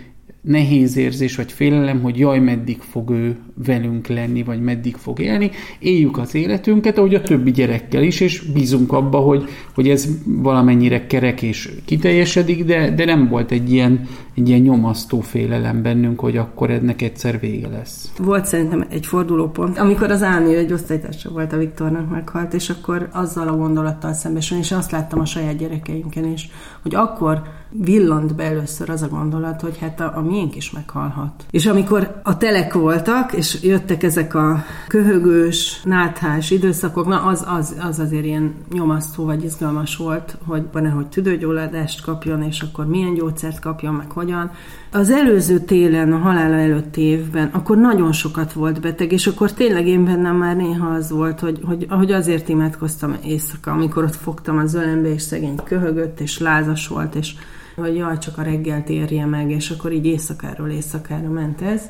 nehéz 0.41 0.98
érzés 0.98 1.36
vagy 1.36 1.51
félelem, 1.51 2.01
hogy 2.01 2.19
jaj, 2.19 2.39
meddig 2.39 2.77
fog 2.79 3.09
ő 3.09 3.38
velünk 3.65 4.07
lenni, 4.07 4.43
vagy 4.43 4.61
meddig 4.61 4.95
fog 4.95 5.19
élni. 5.19 5.51
Éljük 5.79 6.17
az 6.17 6.35
életünket, 6.35 6.97
ahogy 6.97 7.15
a 7.15 7.21
többi 7.21 7.51
gyerekkel 7.51 8.03
is, 8.03 8.19
és 8.19 8.41
bízunk 8.41 8.93
abba, 8.93 9.17
hogy, 9.17 9.49
hogy 9.73 9.89
ez 9.89 10.07
valamennyire 10.25 11.07
kerek 11.07 11.41
és 11.41 11.71
kiteljesedik, 11.85 12.65
de, 12.65 12.91
de 12.91 13.05
nem 13.05 13.27
volt 13.27 13.51
egy 13.51 13.71
ilyen, 13.71 14.07
egy 14.35 14.49
ilyen 14.49 14.61
nyomasztó 14.61 15.19
félelem 15.19 15.81
bennünk, 15.81 16.19
hogy 16.19 16.37
akkor 16.37 16.69
ennek 16.69 17.01
egyszer 17.01 17.39
vége 17.39 17.67
lesz. 17.67 18.11
Volt 18.17 18.45
szerintem 18.45 18.85
egy 18.89 19.05
fordulópont, 19.05 19.77
amikor 19.77 20.11
az 20.11 20.23
Áni 20.23 20.55
egy 20.55 20.73
osztálytársa 20.73 21.29
volt 21.29 21.53
a 21.53 21.57
Viktornak 21.57 22.09
meghalt, 22.09 22.53
és 22.53 22.69
akkor 22.69 23.09
azzal 23.11 23.47
a 23.47 23.57
gondolattal 23.57 24.13
szembesülni, 24.13 24.63
és 24.63 24.71
azt 24.71 24.91
láttam 24.91 25.19
a 25.19 25.25
saját 25.25 25.57
gyerekeinken 25.57 26.31
is, 26.31 26.49
hogy 26.81 26.95
akkor 26.95 27.41
villant 27.71 28.35
be 28.35 28.43
először 28.43 28.89
az 28.89 29.01
a 29.01 29.07
gondolat, 29.07 29.61
hogy 29.61 29.77
hát 29.77 29.99
a, 29.99 30.11
a 30.15 30.21
miénk 30.21 30.55
is 30.55 30.71
meghalhat. 30.71 31.45
És 31.51 31.65
amikor 31.65 32.21
a 32.23 32.37
telek 32.37 32.73
voltak, 32.73 33.33
és 33.33 33.49
jöttek 33.62 34.03
ezek 34.03 34.34
a 34.36 34.63
köhögős, 34.88 35.82
náthás 35.84 36.51
időszakok, 36.51 37.08
na 37.08 37.22
az, 37.22 37.46
az, 37.48 37.75
az 37.82 38.00
azért 38.00 38.25
ilyen 38.25 38.53
nyomasztó 38.72 39.25
vagy 39.25 39.44
izgalmas 39.44 39.96
volt, 39.96 40.38
hogy 40.46 40.63
nehogy 40.74 41.08
tüdőgyulladást 41.08 42.01
kapjon, 42.01 42.44
és 42.44 42.62
akkor 42.62 42.88
milyen 42.88 43.13
gyógyszert 43.13 43.60
kapjon, 43.60 43.94
meg 43.94 44.12
hogyan. 44.12 44.51
Az 44.91 45.10
előző 45.10 45.60
télen, 45.60 46.13
a 46.13 46.18
halála 46.18 46.56
előtti 46.56 47.01
évben, 47.01 47.50
akkor 47.53 47.77
nagyon 47.77 48.12
sokat 48.12 48.53
volt 48.53 48.82
beteg, 48.82 49.12
és 49.12 49.27
akkor 49.27 49.53
tényleg 49.53 49.88
én 49.88 50.06
bennem 50.06 50.36
már 50.36 50.56
néha 50.56 50.88
az 50.88 51.10
volt, 51.10 51.39
hogy, 51.39 51.60
hogy, 51.63 51.86
hogy 51.89 52.12
azért 52.12 52.50
imádkoztam 52.50 53.15
éjszaka, 53.24 53.72
amikor 53.72 54.03
ott 54.03 54.15
fogtam 54.15 54.58
az 54.58 54.74
ölembe, 54.74 55.13
és 55.13 55.22
szegény 55.22 55.56
köhögött, 55.63 56.20
és 56.20 56.39
lázas 56.39 56.88
volt, 56.88 57.15
és 57.15 57.34
hogy 57.75 57.96
jaj, 57.96 58.18
csak 58.18 58.38
a 58.38 58.41
reggelt 58.41 58.89
érje 58.89 59.25
meg, 59.25 59.51
és 59.51 59.70
akkor 59.70 59.91
így 59.91 60.06
éjszakáról 60.06 60.70
éjszakára 60.70 61.29
ment 61.29 61.62
ez. 61.62 61.82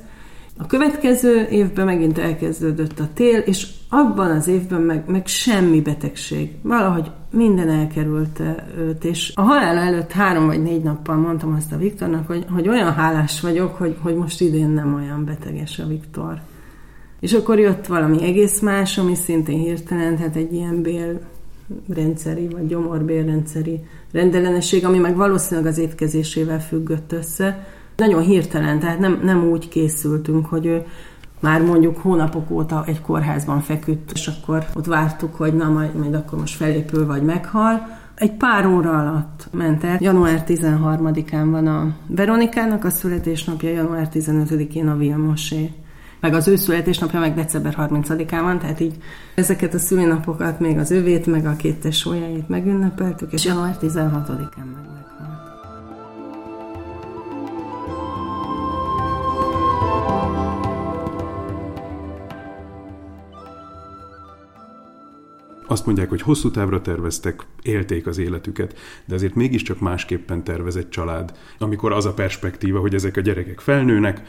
A 0.62 0.66
következő 0.66 1.48
évben 1.50 1.86
megint 1.86 2.18
elkezdődött 2.18 3.00
a 3.00 3.10
tél, 3.14 3.38
és 3.38 3.68
abban 3.90 4.32
az 4.32 4.48
évben 4.48 4.82
meg, 4.82 5.04
meg 5.08 5.28
semmi 5.28 5.82
betegség. 5.82 6.52
Valahogy 6.62 7.12
minden 7.32 7.70
elkerülte 7.70 8.68
őt, 8.78 9.04
és 9.04 9.32
a 9.36 9.42
halál 9.42 9.78
előtt 9.78 10.12
három 10.12 10.46
vagy 10.46 10.62
négy 10.62 10.84
nappal 10.84 11.16
mondtam 11.16 11.54
azt 11.54 11.72
a 11.72 11.78
Viktornak, 11.78 12.28
hogy, 12.28 12.46
hogy 12.50 12.68
olyan 12.68 12.94
hálás 12.94 13.42
vagyok, 13.42 13.76
hogy, 13.76 13.96
hogy 14.02 14.16
most 14.16 14.42
idén 14.42 14.70
nem 14.70 14.94
olyan 14.94 15.26
beteges 15.26 15.80
a 15.80 15.88
Viktor. 15.88 16.42
És 17.20 17.34
akkor 17.34 17.60
jött 17.60 17.86
valami 17.86 18.24
egész 18.24 18.60
más, 18.60 18.98
ami 18.98 19.16
szintén 19.16 19.60
hirtelen, 19.60 20.16
tehát 20.16 20.36
egy 20.36 20.54
ilyen 20.54 20.82
bél 20.82 21.20
rendszeri, 21.94 22.48
vagy 22.48 22.68
gyomorbérrendszeri 22.68 23.80
rendellenesség, 24.12 24.86
ami 24.86 24.98
meg 24.98 25.16
valószínűleg 25.16 25.72
az 25.72 25.78
étkezésével 25.78 26.62
függött 26.62 27.12
össze. 27.12 27.68
Nagyon 28.00 28.22
hirtelen, 28.22 28.80
tehát 28.80 29.00
nem, 29.00 29.20
nem 29.24 29.44
úgy 29.44 29.70
készültünk, 29.70 30.46
hogy 30.46 30.66
ő 30.66 30.86
már 31.40 31.62
mondjuk 31.62 31.98
hónapok 31.98 32.52
óta 32.52 32.84
egy 32.88 33.02
kórházban 33.02 33.62
feküdt, 33.62 34.12
és 34.12 34.28
akkor 34.28 34.66
ott 34.76 34.86
vártuk, 34.86 35.36
hogy 35.36 35.54
na 35.54 35.70
majd, 35.70 35.96
majd 35.96 36.14
akkor 36.14 36.40
most 36.40 36.56
felépül 36.56 37.06
vagy 37.06 37.24
meghal. 37.24 37.88
Egy 38.16 38.32
pár 38.32 38.66
óra 38.66 39.00
alatt 39.00 39.48
ment 39.52 39.84
el. 39.84 39.98
Január 40.00 40.44
13-án 40.48 41.48
van 41.52 41.68
a 41.68 41.96
Veronikának 42.08 42.84
a 42.84 42.90
születésnapja, 42.90 43.70
január 43.70 44.10
15-én 44.14 44.88
a 44.88 44.98
Vilmosé 44.98 45.72
meg 46.20 46.34
az 46.34 46.48
ő 46.48 46.56
születésnapja 46.56 47.20
meg 47.20 47.36
december 47.36 47.76
30-án 47.78 48.40
van, 48.42 48.60
tehát 48.60 48.80
így 48.80 48.96
ezeket 49.36 49.74
a 49.74 49.80
szülinapokat, 49.80 50.60
még 50.60 50.78
az 50.78 50.92
övét, 50.92 51.26
meg 51.26 51.46
a 51.46 51.56
két 51.56 51.80
tesójáit 51.80 52.50
megünnepeltük, 52.50 53.34
és 53.34 53.46
január 53.46 53.78
16-án 53.82 54.56
meg 54.56 54.88
meghalt. 54.94 55.49
Azt 65.70 65.86
mondják, 65.86 66.10
hogy 66.10 66.22
hosszú 66.22 66.52
távra 66.52 66.82
terveztek, 66.82 67.46
élték 67.62 68.08
az 68.08 68.18
életüket, 68.18 68.78
de 69.06 69.16
azért 69.16 69.36
mégiscsak 69.36 69.80
másképpen 69.80 70.44
tervez 70.44 70.76
egy 70.76 70.90
család, 70.90 71.38
amikor 71.58 71.92
az 71.92 72.06
a 72.06 72.14
perspektíva, 72.14 72.80
hogy 72.80 72.94
ezek 72.94 73.18
a 73.18 73.22
gyerekek 73.22 73.60
felnőnek, 73.60 74.22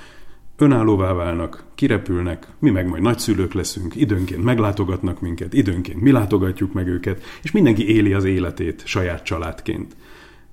önállóvá 0.56 1.12
válnak, 1.12 1.64
kirepülnek, 1.74 2.46
mi 2.58 2.70
meg 2.70 2.88
majd 2.88 3.02
nagyszülők 3.02 3.52
leszünk, 3.52 3.96
időnként 3.96 4.44
meglátogatnak 4.44 5.20
minket, 5.20 5.54
időnként 5.54 6.00
mi 6.00 6.10
látogatjuk 6.10 6.72
meg 6.72 6.86
őket, 6.86 7.22
és 7.42 7.50
mindenki 7.50 7.94
éli 7.94 8.12
az 8.12 8.24
életét 8.24 8.82
saját 8.84 9.22
családként. 9.22 9.96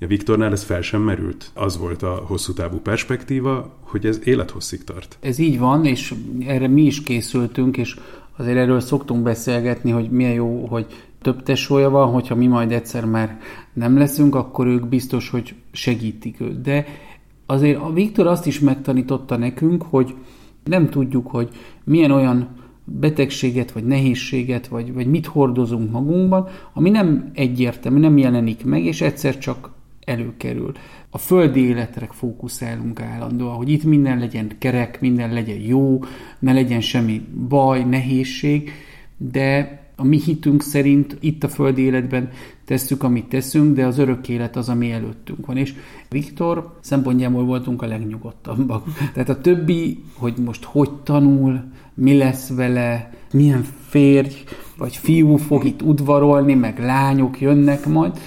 A 0.02 0.06
Viktornál 0.06 0.52
ez 0.52 0.64
fel 0.64 0.82
sem 0.82 1.02
merült. 1.02 1.52
Az 1.54 1.78
volt 1.78 2.04
a 2.04 2.24
hosszú 2.28 2.54
távú 2.54 2.78
perspektíva, 2.78 3.78
hogy 3.82 4.06
ez 4.06 4.20
élethosszig 4.24 4.84
tart. 4.84 5.18
Ez 5.20 5.38
így 5.38 5.60
van, 5.60 5.86
és 5.86 6.14
erre 6.40 6.68
mi 6.68 6.82
is 6.82 7.04
készültünk, 7.04 7.78
és 7.78 7.96
azért 8.38 8.58
erről 8.58 8.80
szoktunk 8.80 9.24
beszélgetni, 9.24 9.92
hogy 9.92 10.10
milyen 10.10 10.34
jó, 10.34 10.66
hogy 10.66 10.86
több 11.22 11.44
tesója 11.44 11.90
van, 11.90 12.12
hogyha 12.12 12.36
mi 12.36 12.48
majd 12.48 12.72
egyszer 12.72 13.06
már 13.06 13.40
nem 13.74 13.98
leszünk, 13.98 14.36
akkor 14.36 14.68
ők 14.68 14.88
biztos, 14.88 15.30
hogy 15.30 15.56
segítik 15.72 16.42
őt. 16.42 16.62
De 16.62 16.86
azért 17.46 17.82
a 17.82 17.94
Viktor 17.94 18.28
azt 18.28 18.46
is 18.46 18.60
megtanította 18.60 19.38
nekünk, 19.38 19.84
hogy 19.84 20.16
nem 20.64 20.90
tudjuk, 20.90 21.28
hogy 21.28 21.50
milyen 21.84 22.12
olyan 22.12 22.50
betegséget, 22.84 23.72
vagy 23.72 23.84
nehézséget, 23.84 24.68
vagy, 24.68 24.94
vagy 24.94 25.08
mit 25.08 25.26
hordozunk 25.26 25.92
magunkban, 25.92 26.48
ami 26.74 26.90
nem 26.90 27.32
egyértelmű, 27.34 28.00
nem 28.00 28.18
jelenik 28.18 28.66
meg, 28.66 28.86
és 28.86 29.02
egyszer 29.02 29.38
csak 29.38 29.70
előkerül. 30.08 30.72
A 31.10 31.18
földi 31.18 31.60
életre 31.60 32.08
fókuszálunk 32.12 33.02
állandóan, 33.02 33.56
hogy 33.56 33.70
itt 33.70 33.84
minden 33.84 34.20
legyen 34.20 34.52
kerek, 34.58 35.02
minden 35.02 35.34
legyen 35.34 35.60
jó, 35.60 36.00
ne 36.40 36.54
legyen 36.54 36.82
semmi 36.82 37.22
baj, 37.48 37.84
nehézség, 37.84 38.72
de 39.18 39.82
a 39.96 40.04
mi 40.04 40.22
hitünk 40.22 40.62
szerint 40.62 41.18
itt 41.20 41.44
a 41.44 41.50
földi 41.50 41.82
életben 41.82 42.30
tesszük, 42.66 43.04
amit 43.04 43.26
teszünk, 43.26 43.76
de 43.76 43.86
az 43.86 43.98
örök 43.98 44.30
élet 44.30 44.56
az, 44.56 44.70
ami 44.70 44.92
előttünk 44.92 45.46
van. 45.46 45.58
És 45.58 45.74
Viktor 46.10 46.78
szempontjából 46.82 47.46
voltunk 47.46 47.82
a 47.82 47.88
legnyugodtabbak. 47.88 48.86
Tehát 49.14 49.30
a 49.30 49.42
többi, 49.42 50.04
hogy 50.14 50.34
most 50.46 50.64
hogy 50.64 50.92
tanul, 50.92 51.64
mi 51.94 52.18
lesz 52.18 52.50
vele, 52.50 53.10
milyen 53.34 53.64
férj 53.88 54.44
vagy 54.78 54.96
fiú 54.96 55.36
fog 55.36 55.66
itt 55.66 55.82
udvarolni, 55.82 56.54
meg 56.54 56.80
lányok 56.80 57.42
jönnek 57.42 57.86
majd, 57.86 58.20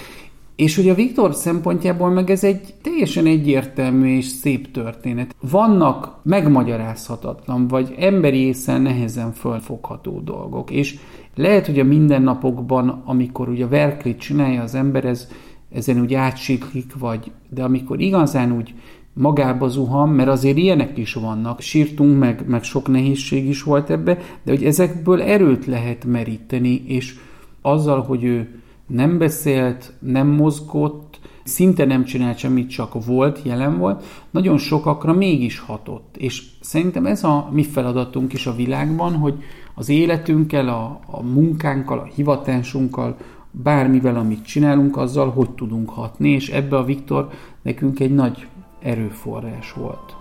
és 0.61 0.79
ugye 0.79 0.93
a 0.93 0.95
Viktor 0.95 1.35
szempontjából 1.35 2.11
meg 2.11 2.31
ez 2.31 2.45
egy 2.45 2.75
teljesen 2.83 3.27
egyértelmű 3.27 4.17
és 4.17 4.25
szép 4.25 4.71
történet. 4.71 5.35
Vannak 5.51 6.19
megmagyarázhatatlan, 6.23 7.69
vagy 7.69 7.95
emberi 7.99 8.39
észen 8.39 8.83
nehezen 8.83 9.33
fölfogható 9.33 10.21
dolgok, 10.25 10.71
és 10.71 10.99
lehet, 11.35 11.67
hogy 11.67 11.79
a 11.79 11.85
mindennapokban, 11.85 13.03
amikor 13.05 13.49
ugye 13.49 13.65
a 13.65 13.69
verklit 13.69 14.19
csinálja 14.19 14.63
az 14.63 14.75
ember, 14.75 15.05
ez 15.05 15.29
ezen 15.73 16.01
úgy 16.01 16.15
átsiklik, 16.15 16.99
vagy, 16.99 17.31
de 17.49 17.63
amikor 17.63 18.01
igazán 18.01 18.53
úgy 18.53 18.75
magába 19.13 19.69
zuhan, 19.69 20.09
mert 20.09 20.29
azért 20.29 20.57
ilyenek 20.57 20.99
is 20.99 21.15
vannak, 21.15 21.61
sírtunk, 21.61 22.19
meg, 22.19 22.45
meg 22.47 22.63
sok 22.63 22.89
nehézség 22.89 23.49
is 23.49 23.63
volt 23.63 23.91
ebbe, 23.91 24.19
de 24.45 24.51
hogy 24.51 24.65
ezekből 24.65 25.23
erőt 25.23 25.67
lehet 25.67 26.05
meríteni, 26.05 26.83
és 26.87 27.15
azzal, 27.63 28.03
hogy 28.03 28.25
ő 28.25 28.61
nem 28.93 29.19
beszélt, 29.19 29.93
nem 29.99 30.27
mozgott, 30.27 31.21
szinte 31.45 31.85
nem 31.85 32.05
csinált 32.05 32.39
semmit, 32.39 32.71
csak 32.71 33.05
volt, 33.05 33.41
jelen 33.43 33.79
volt, 33.79 34.05
nagyon 34.31 34.59
sokakra 34.59 35.13
mégis 35.13 35.59
hatott. 35.59 36.17
És 36.17 36.43
szerintem 36.61 37.07
ez 37.07 37.25
a 37.25 37.49
mi 37.53 37.63
feladatunk 37.63 38.33
is 38.33 38.47
a 38.47 38.55
világban, 38.55 39.15
hogy 39.15 39.43
az 39.75 39.89
életünkkel, 39.89 40.69
a, 40.69 41.01
a 41.07 41.23
munkánkkal, 41.23 41.99
a 41.99 42.09
hivatásunkkal, 42.15 43.17
bármivel, 43.51 44.17
amit 44.17 44.45
csinálunk, 44.45 44.97
azzal 44.97 45.31
hogy 45.31 45.51
tudunk 45.51 45.91
hatni, 45.91 46.31
és 46.31 46.49
ebbe 46.49 46.77
a 46.77 46.85
Viktor 46.85 47.29
nekünk 47.63 48.01
egy 48.01 48.15
nagy 48.15 48.47
erőforrás 48.83 49.73
volt. 49.73 50.20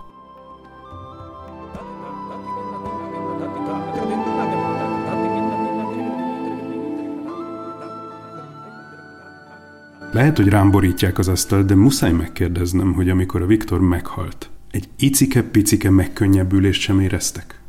Lehet, 10.12 10.36
hogy 10.36 10.48
rám 10.48 10.70
borítják 10.70 11.18
az 11.18 11.28
asztalt, 11.28 11.66
de 11.66 11.74
muszáj 11.74 12.12
megkérdeznem, 12.12 12.92
hogy 12.92 13.08
amikor 13.08 13.42
a 13.42 13.46
Viktor 13.46 13.80
meghalt, 13.80 14.50
egy 14.70 14.88
icike-picike 14.98 15.90
megkönnyebbülést 15.90 16.80
sem 16.80 17.00
éreztek? 17.00 17.60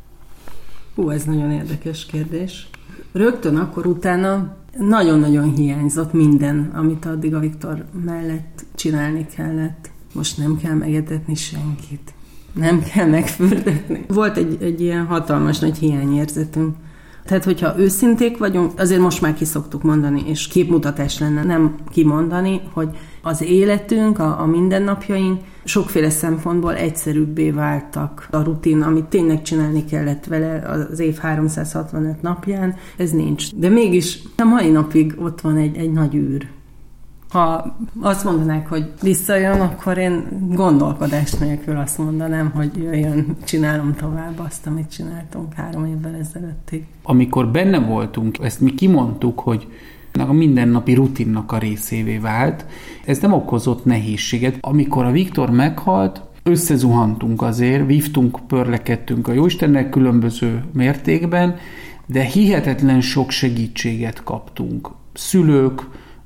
Hú, 0.94 1.10
ez 1.10 1.24
nagyon 1.24 1.50
érdekes 1.50 2.06
kérdés. 2.06 2.68
Rögtön 3.12 3.56
akkor 3.56 3.86
utána 3.86 4.56
nagyon-nagyon 4.78 5.54
hiányzott 5.54 6.12
minden, 6.12 6.70
amit 6.74 7.04
addig 7.04 7.34
a 7.34 7.38
Viktor 7.38 7.84
mellett 8.04 8.64
csinálni 8.74 9.26
kellett. 9.36 9.90
Most 10.12 10.38
nem 10.38 10.56
kell 10.56 10.74
megetetni 10.74 11.34
senkit. 11.34 12.14
Nem 12.52 12.82
kell 12.82 13.08
megfürdetni. 13.08 14.04
Volt 14.08 14.36
egy, 14.36 14.56
egy 14.60 14.80
ilyen 14.80 15.06
hatalmas 15.06 15.58
nagy 15.58 15.78
hiányérzetünk. 15.78 16.76
Tehát, 17.24 17.44
hogyha 17.44 17.78
őszinték 17.78 18.38
vagyunk, 18.38 18.80
azért 18.80 19.00
most 19.00 19.20
már 19.20 19.34
kiszoktuk 19.34 19.82
mondani, 19.82 20.22
és 20.26 20.48
képmutatás 20.48 21.18
lenne 21.18 21.42
nem 21.42 21.74
kimondani, 21.90 22.60
hogy 22.72 22.88
az 23.22 23.42
életünk, 23.42 24.18
a, 24.18 24.40
a 24.40 24.46
mindennapjaink 24.46 25.40
sokféle 25.64 26.10
szempontból 26.10 26.74
egyszerűbbé 26.74 27.50
váltak. 27.50 28.28
A 28.30 28.42
rutin, 28.42 28.82
amit 28.82 29.04
tényleg 29.04 29.42
csinálni 29.42 29.84
kellett 29.84 30.24
vele 30.24 30.58
az 30.90 31.00
év 31.00 31.16
365 31.16 32.22
napján, 32.22 32.76
ez 32.96 33.10
nincs. 33.10 33.54
De 33.54 33.68
mégis 33.68 34.18
a 34.36 34.44
mai 34.44 34.70
napig 34.70 35.14
ott 35.18 35.40
van 35.40 35.56
egy, 35.56 35.76
egy 35.76 35.92
nagy 35.92 36.14
űr. 36.14 36.48
Ha 37.32 37.76
azt 38.00 38.24
mondanák, 38.24 38.68
hogy 38.68 38.92
visszajön, 39.02 39.60
akkor 39.60 39.98
én 39.98 40.26
gondolkodás 40.50 41.32
nélkül 41.32 41.76
azt 41.76 41.98
mondanám, 41.98 42.50
hogy 42.54 42.70
jöjjön, 42.76 43.36
csinálom 43.44 43.94
tovább 43.94 44.38
azt, 44.38 44.66
amit 44.66 44.90
csináltunk 44.90 45.54
három 45.54 45.84
évvel 45.84 46.14
ezelőttig. 46.14 46.84
Amikor 47.02 47.48
benne 47.48 47.78
voltunk, 47.78 48.38
ezt 48.42 48.60
mi 48.60 48.74
kimondtuk, 48.74 49.40
hogy 49.40 49.66
a 50.28 50.32
mindennapi 50.32 50.94
rutinnak 50.94 51.52
a 51.52 51.58
részévé 51.58 52.18
vált. 52.18 52.66
Ez 53.04 53.18
nem 53.18 53.32
okozott 53.32 53.84
nehézséget. 53.84 54.58
Amikor 54.60 55.04
a 55.04 55.10
Viktor 55.10 55.50
meghalt, 55.50 56.22
összezuhantunk 56.42 57.42
azért, 57.42 57.86
vívtunk, 57.86 58.38
pörlekedtünk 58.46 59.28
a 59.28 59.32
Jóistennek 59.32 59.88
különböző 59.88 60.64
mértékben, 60.72 61.56
de 62.06 62.22
hihetetlen 62.22 63.00
sok 63.00 63.30
segítséget 63.30 64.22
kaptunk. 64.22 64.90
Szülők, 65.12 65.82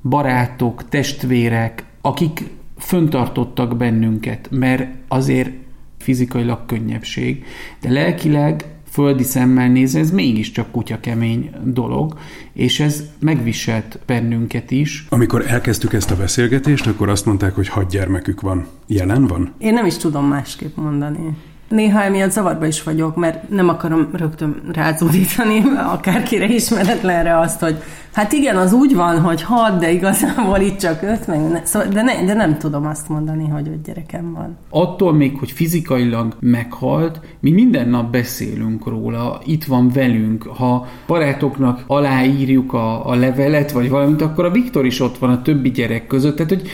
barátok, 0.09 0.89
testvérek, 0.89 1.85
akik 2.01 2.43
föntartottak 2.77 3.77
bennünket, 3.77 4.47
mert 4.51 4.87
azért 5.07 5.49
fizikailag 5.97 6.65
könnyebbség, 6.65 7.45
de 7.81 7.89
lelkileg 7.89 8.65
földi 8.89 9.23
szemmel 9.23 9.67
nézve 9.67 9.99
ez 9.99 10.11
mégiscsak 10.11 10.71
kutya 10.71 10.99
kemény 10.99 11.49
dolog, 11.63 12.19
és 12.53 12.79
ez 12.79 13.03
megviselt 13.19 13.99
bennünket 14.05 14.71
is. 14.71 15.05
Amikor 15.09 15.43
elkezdtük 15.47 15.93
ezt 15.93 16.11
a 16.11 16.15
beszélgetést, 16.15 16.87
akkor 16.87 17.09
azt 17.09 17.25
mondták, 17.25 17.55
hogy 17.55 17.67
hat 17.67 17.89
gyermekük 17.89 18.41
van. 18.41 18.67
Jelen 18.87 19.27
van? 19.27 19.53
Én 19.57 19.73
nem 19.73 19.85
is 19.85 19.97
tudom 19.97 20.25
másképp 20.25 20.75
mondani. 20.75 21.35
Néha 21.69 22.01
emiatt 22.01 22.31
zavarba 22.31 22.65
is 22.65 22.83
vagyok, 22.83 23.15
mert 23.15 23.49
nem 23.49 23.69
akarom 23.69 24.09
rögtön 24.13 24.61
rázódítani 24.73 25.63
akárkire 25.95 26.45
ismeretlenre 26.45 27.39
azt, 27.39 27.59
hogy 27.59 27.83
hát 28.13 28.31
igen, 28.31 28.57
az 28.57 28.73
úgy 28.73 28.95
van, 28.95 29.21
hogy 29.21 29.41
hat, 29.41 29.79
de 29.79 29.91
igazából 29.91 30.59
itt 30.59 30.77
csak 30.77 31.01
öt, 31.01 31.27
meg 31.27 31.49
ne, 31.49 31.65
szóval, 31.65 31.87
de, 31.87 32.01
ne, 32.01 32.25
de 32.25 32.33
nem 32.33 32.57
tudom 32.57 32.85
azt 32.85 33.09
mondani, 33.09 33.47
hogy 33.47 33.67
öt 33.67 33.81
gyerekem 33.81 34.33
van. 34.33 34.57
Attól 34.69 35.13
még, 35.13 35.37
hogy 35.37 35.51
fizikailag 35.51 36.35
meghalt, 36.39 37.19
mi 37.39 37.51
minden 37.51 37.89
nap 37.89 38.11
beszélünk 38.11 38.87
róla, 38.87 39.41
itt 39.45 39.63
van 39.63 39.89
velünk. 39.89 40.43
Ha 40.43 40.87
barátoknak 41.07 41.83
aláírjuk 41.87 42.73
a, 42.73 43.09
a 43.09 43.15
levelet, 43.15 43.71
vagy 43.71 43.89
valamit, 43.89 44.21
akkor 44.21 44.45
a 44.45 44.51
Viktor 44.51 44.85
is 44.85 44.99
ott 44.99 45.17
van 45.17 45.29
a 45.29 45.41
többi 45.41 45.71
gyerek 45.71 46.07
között. 46.07 46.35
Tehát, 46.35 46.51
hogy 46.51 46.69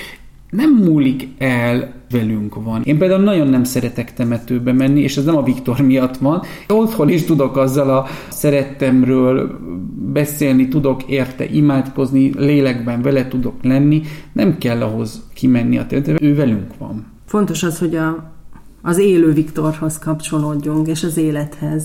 nem 0.53 0.71
múlik 0.71 1.27
el, 1.37 1.93
velünk 2.13 2.63
van. 2.63 2.81
Én 2.83 2.97
például 2.97 3.23
nagyon 3.23 3.47
nem 3.47 3.63
szeretek 3.63 4.13
temetőbe 4.13 4.73
menni, 4.73 5.01
és 5.01 5.17
ez 5.17 5.25
nem 5.25 5.37
a 5.37 5.43
Viktor 5.43 5.79
miatt 5.79 6.17
van. 6.17 6.41
Otthon 6.67 7.09
is 7.09 7.23
tudok 7.23 7.57
azzal 7.57 7.89
a 7.89 8.05
szerettemről 8.29 9.59
beszélni, 10.11 10.67
tudok 10.67 11.03
érte 11.03 11.45
imádkozni, 11.45 12.31
lélekben 12.35 13.01
vele 13.01 13.27
tudok 13.27 13.63
lenni, 13.63 14.01
nem 14.33 14.57
kell 14.57 14.81
ahhoz 14.81 15.27
kimenni 15.33 15.77
a 15.77 15.85
temetőbe, 15.85 16.17
ő 16.21 16.35
velünk 16.35 16.77
van. 16.77 17.05
Fontos 17.25 17.63
az, 17.63 17.79
hogy 17.79 17.95
a, 17.95 18.31
az 18.81 18.97
élő 18.97 19.31
Viktorhoz 19.31 19.99
kapcsolódjunk, 19.99 20.87
és 20.87 21.03
az 21.03 21.17
élethez. 21.17 21.83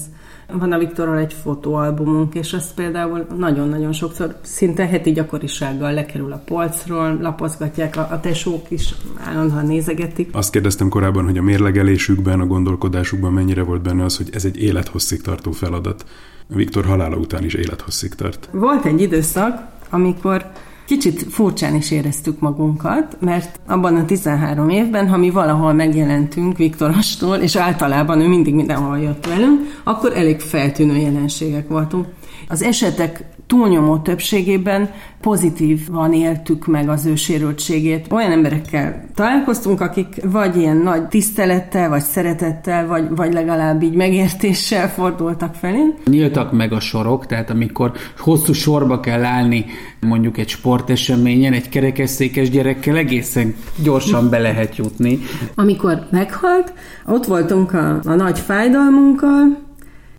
Van 0.53 0.73
a 0.73 0.79
Viktorral 0.79 1.19
egy 1.19 1.33
fotóalbumunk, 1.33 2.35
és 2.35 2.53
azt 2.53 2.75
például 2.75 3.27
nagyon-nagyon 3.37 3.93
sokszor, 3.93 4.37
szinte 4.41 4.87
heti 4.87 5.13
gyakorisággal 5.13 5.93
lekerül 5.93 6.33
a 6.33 6.43
polcról, 6.45 7.19
lapozgatják, 7.21 7.97
a, 7.97 8.09
a 8.11 8.21
tesók 8.21 8.71
is 8.71 8.95
állandóan 9.25 9.67
nézegetik. 9.67 10.29
Azt 10.33 10.51
kérdeztem 10.51 10.89
korábban, 10.89 11.25
hogy 11.25 11.39
a 11.39 11.43
mérlegelésükben, 11.43 12.41
a 12.41 12.47
gondolkodásukban 12.47 13.33
mennyire 13.33 13.63
volt 13.63 13.83
benne 13.83 14.05
az, 14.05 14.17
hogy 14.17 14.29
ez 14.33 14.45
egy 14.45 14.63
élethosszig 14.63 15.21
tartó 15.21 15.51
feladat. 15.51 16.05
Viktor 16.47 16.85
halála 16.85 17.17
után 17.17 17.45
is 17.45 17.55
élethosszig 17.55 18.15
tart. 18.15 18.49
Volt 18.53 18.85
egy 18.85 19.01
időszak, 19.01 19.69
amikor 19.91 20.51
Kicsit 20.89 21.27
furcsán 21.31 21.75
is 21.75 21.91
éreztük 21.91 22.41
magunkat, 22.41 23.17
mert 23.21 23.61
abban 23.67 23.97
a 23.97 24.05
13 24.05 24.69
évben, 24.69 25.09
ha 25.09 25.17
mi 25.17 25.31
valahol 25.31 25.73
megjelentünk 25.73 26.57
Viktorostól, 26.57 27.37
és 27.37 27.57
általában 27.57 28.21
ő 28.21 28.29
mindig 28.29 28.55
mindenhol 28.55 28.99
jött 28.99 29.27
velünk, 29.27 29.81
akkor 29.85 30.17
elég 30.17 30.41
feltűnő 30.41 30.97
jelenségek 30.97 31.69
voltunk. 31.69 32.07
Az 32.49 32.63
esetek 32.63 33.25
túlnyomó 33.49 33.99
többségében 33.99 34.91
pozitívan 35.21 36.13
éltük 36.13 36.67
meg 36.67 36.89
az 36.89 37.07
ő 37.07 37.15
sérültségét. 37.15 38.07
Olyan 38.11 38.31
emberekkel 38.31 39.05
találkoztunk, 39.15 39.81
akik 39.81 40.07
vagy 40.25 40.57
ilyen 40.57 40.77
nagy 40.77 41.07
tisztelettel, 41.07 41.89
vagy 41.89 42.03
szeretettel, 42.03 42.87
vagy, 42.87 43.09
vagy 43.17 43.33
legalább 43.33 43.83
így 43.83 43.95
megértéssel 43.95 44.89
fordultak 44.89 45.55
felén. 45.55 45.95
Nyíltak 46.05 46.53
meg 46.53 46.73
a 46.73 46.81
sorok, 46.81 47.27
tehát 47.27 47.51
amikor 47.51 47.93
hosszú 48.19 48.53
sorba 48.53 49.01
kell 49.01 49.25
állni 49.25 49.65
mondjuk 50.01 50.39
egy 50.39 50.49
sporteseményen, 50.49 51.53
egy 51.53 51.69
kerekesszékes 51.69 52.51
gyerekkel 52.51 52.97
egészen 52.97 53.55
gyorsan 53.83 54.31
be 54.31 54.39
lehet 54.39 54.77
jutni. 54.77 55.19
Amikor 55.55 56.07
meghalt, 56.11 56.73
ott 57.07 57.25
voltunk 57.25 57.73
a, 57.73 58.01
a 58.05 58.15
nagy 58.15 58.39
fájdalmunkkal, 58.39 59.68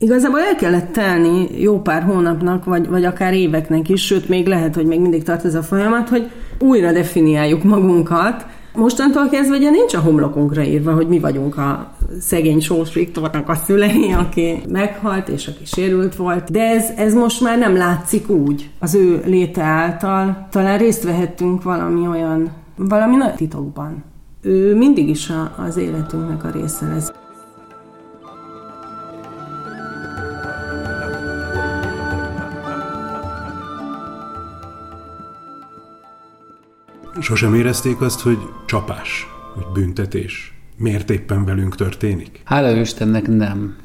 Igazából 0.02 0.40
el 0.40 0.56
kellett 0.56 0.92
telni 0.92 1.62
jó 1.62 1.82
pár 1.82 2.04
hónapnak, 2.04 2.64
vagy, 2.64 2.88
vagy 2.88 3.06
akár 3.06 3.34
éveknek 3.34 3.90
is, 3.90 4.06
sőt, 4.06 4.30
még 4.30 4.48
lehet, 4.48 4.76
hogy 4.76 4.86
még 4.86 5.00
mindig 5.00 5.24
tart 5.24 5.46
ez 5.46 5.56
a 5.56 5.64
folyamat, 5.64 6.10
hogy 6.10 6.32
újra 6.60 6.92
definiáljuk 6.92 7.64
magunkat. 7.64 8.46
Mostantól 8.74 9.30
kezdve 9.30 9.58
ugye 9.58 9.70
nincs 9.70 9.94
a 9.94 10.00
homlokunkra 10.00 10.64
írva, 10.64 10.94
hogy 10.94 11.08
mi 11.08 11.20
vagyunk 11.20 11.58
a 11.58 11.92
szegény 12.20 12.60
Sós 12.60 12.94
Viktornak 12.94 13.50
a 13.50 13.56
szülei, 13.56 14.12
aki 14.12 14.62
meghalt 14.70 15.28
és 15.28 15.48
aki 15.48 15.66
sérült 15.66 16.16
volt, 16.16 16.52
de 16.52 16.62
ez, 16.62 16.90
ez 16.98 17.14
most 17.14 17.42
már 17.42 17.58
nem 17.58 17.76
látszik 17.78 18.30
úgy. 18.30 18.70
Az 18.80 18.96
ő 18.96 19.22
léte 19.26 19.62
által 19.62 20.48
talán 20.52 20.78
részt 20.78 21.04
vehettünk 21.04 21.64
valami 21.64 22.08
olyan, 22.08 22.52
valami 22.76 23.16
nagy 23.16 23.36
titokban. 23.36 24.04
Ő 24.42 24.76
mindig 24.76 25.10
is 25.10 25.30
a, 25.30 25.64
az 25.68 25.78
életünknek 25.78 26.44
a 26.44 26.50
része 26.50 26.88
lesz. 26.88 27.12
Sosem 37.22 37.54
érezték 37.54 38.02
azt, 38.02 38.22
hogy 38.22 38.38
csapás, 38.66 39.28
hogy 39.54 39.66
büntetés? 39.74 40.54
Miért 40.78 41.10
éppen 41.10 41.46
velünk 41.46 41.76
történik? 41.76 42.42
Hála 42.44 42.80
Istennek 42.80 43.28
nem. 43.28 43.76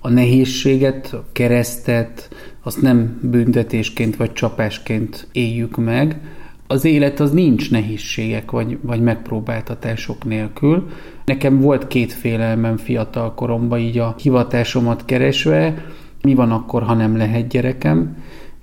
A 0.00 0.08
nehézséget, 0.08 1.12
a 1.12 1.24
keresztet, 1.32 2.28
azt 2.62 2.82
nem 2.82 3.18
büntetésként 3.22 4.16
vagy 4.16 4.32
csapásként 4.32 5.28
éljük 5.32 5.76
meg, 5.76 6.20
az 6.66 6.84
élet 6.84 7.20
az 7.20 7.30
nincs 7.30 7.70
nehézségek 7.70 8.50
vagy, 8.50 8.78
vagy 8.82 9.00
megpróbáltatások 9.00 10.24
nélkül. 10.24 10.88
Nekem 11.24 11.60
volt 11.60 11.86
két 11.86 12.12
félelmem 12.12 12.76
fiatal 12.76 13.34
koromban, 13.34 13.78
így 13.78 13.98
a 13.98 14.14
hivatásomat 14.18 15.04
keresve, 15.04 15.84
mi 16.22 16.34
van 16.34 16.50
akkor, 16.50 16.82
ha 16.82 16.94
nem 16.94 17.16
lehet 17.16 17.48
gyerekem, 17.48 18.16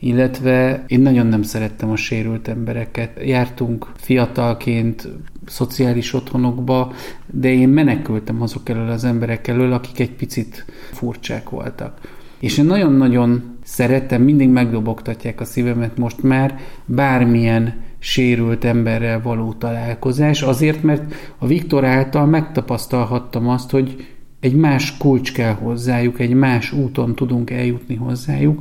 illetve 0.04 0.84
én 0.88 1.00
nagyon 1.00 1.28
nem 1.28 1.42
szerettem 1.42 1.90
a 1.90 1.96
sérült 1.96 2.48
embereket. 2.48 3.20
Jártunk 3.24 3.92
fiatalként 3.96 5.08
szociális 5.46 6.14
otthonokba, 6.14 6.94
de 7.26 7.54
én 7.54 7.70
menekültem 7.70 8.42
azok 8.42 8.70
elől 8.70 8.90
az 8.90 9.04
emberek 9.04 9.48
elől, 9.48 9.74
akik 9.74 10.00
egy 10.00 10.12
picit 10.12 10.66
furcsák 10.92 11.50
voltak. 11.50 12.00
És 12.40 12.58
én 12.58 12.66
nagyon-nagyon 12.66 13.58
szerettem, 13.64 14.22
mindig 14.22 14.50
megdobogtatják 14.50 15.42
a 15.42 15.46
szívemet 15.46 15.98
most 15.98 16.24
már 16.24 16.60
bármilyen 16.86 17.74
sérült 18.00 18.64
emberrel 18.64 19.22
való 19.22 19.54
találkozás, 19.54 20.42
azért, 20.42 20.84
mert 20.84 21.14
a 21.38 21.48
Viktor 21.48 21.86
által 21.86 22.26
megtapasztalhattam 22.26 23.48
azt, 23.48 23.70
hogy 23.70 24.08
egy 24.40 24.56
más 24.56 24.98
kulcs 24.98 25.34
kell 25.34 25.54
hozzájuk, 25.54 26.20
egy 26.20 26.34
más 26.34 26.72
úton 26.72 27.16
tudunk 27.16 27.50
eljutni 27.50 27.96
hozzájuk, 27.96 28.60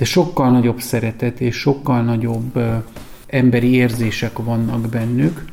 de 0.00 0.06
sokkal 0.06 0.50
nagyobb 0.50 0.80
szeretet 0.80 1.40
és 1.40 1.56
sokkal 1.56 2.02
nagyobb 2.02 2.58
emberi 3.26 3.72
érzések 3.72 4.38
vannak 4.38 4.88
bennük. 4.88 5.44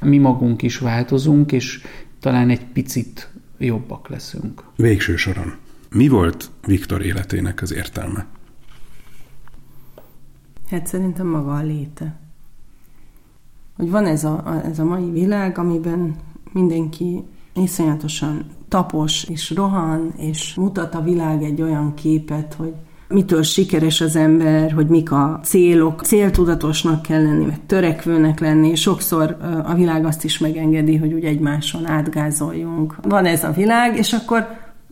Mi 0.00 0.18
magunk 0.18 0.62
is 0.62 0.78
változunk, 0.78 1.52
és 1.52 1.82
talán 2.20 2.50
egy 2.50 2.64
picit 2.64 3.30
jobbak 3.58 4.08
leszünk. 4.08 4.64
Végső 4.76 5.16
soron. 5.16 5.54
Mi 5.90 6.08
volt 6.08 6.50
Viktor 6.66 7.02
életének 7.04 7.62
az 7.62 7.72
értelme? 7.72 8.26
Hát 10.70 10.86
szerintem 10.86 11.26
maga 11.26 11.54
a 11.54 11.62
léte. 11.62 12.20
Hogy 13.76 13.90
van 13.90 14.06
ez 14.06 14.24
a, 14.24 14.62
ez 14.64 14.78
a 14.78 14.84
mai 14.84 15.10
világ, 15.10 15.58
amiben 15.58 16.16
mindenki 16.52 17.22
iszonyatosan 17.54 18.44
tapos 18.68 19.24
és 19.24 19.50
rohan, 19.50 20.12
és 20.16 20.54
mutat 20.54 20.94
a 20.94 21.02
világ 21.02 21.42
egy 21.42 21.62
olyan 21.62 21.94
képet, 21.94 22.54
hogy 22.54 22.74
mitől 23.12 23.42
sikeres 23.42 24.00
az 24.00 24.16
ember, 24.16 24.72
hogy 24.72 24.86
mik 24.86 25.12
a 25.12 25.40
célok. 25.42 26.02
Céltudatosnak 26.02 27.02
kell 27.02 27.22
lenni, 27.22 27.44
meg 27.44 27.66
törekvőnek 27.66 28.40
lenni. 28.40 28.74
Sokszor 28.74 29.36
a 29.64 29.74
világ 29.74 30.04
azt 30.04 30.24
is 30.24 30.38
megengedi, 30.38 30.96
hogy 30.96 31.12
úgy 31.12 31.24
egymáson 31.24 31.86
átgázoljunk. 31.86 32.96
Van 33.02 33.24
ez 33.24 33.44
a 33.44 33.50
világ, 33.50 33.96
és 33.96 34.12
akkor 34.12 34.46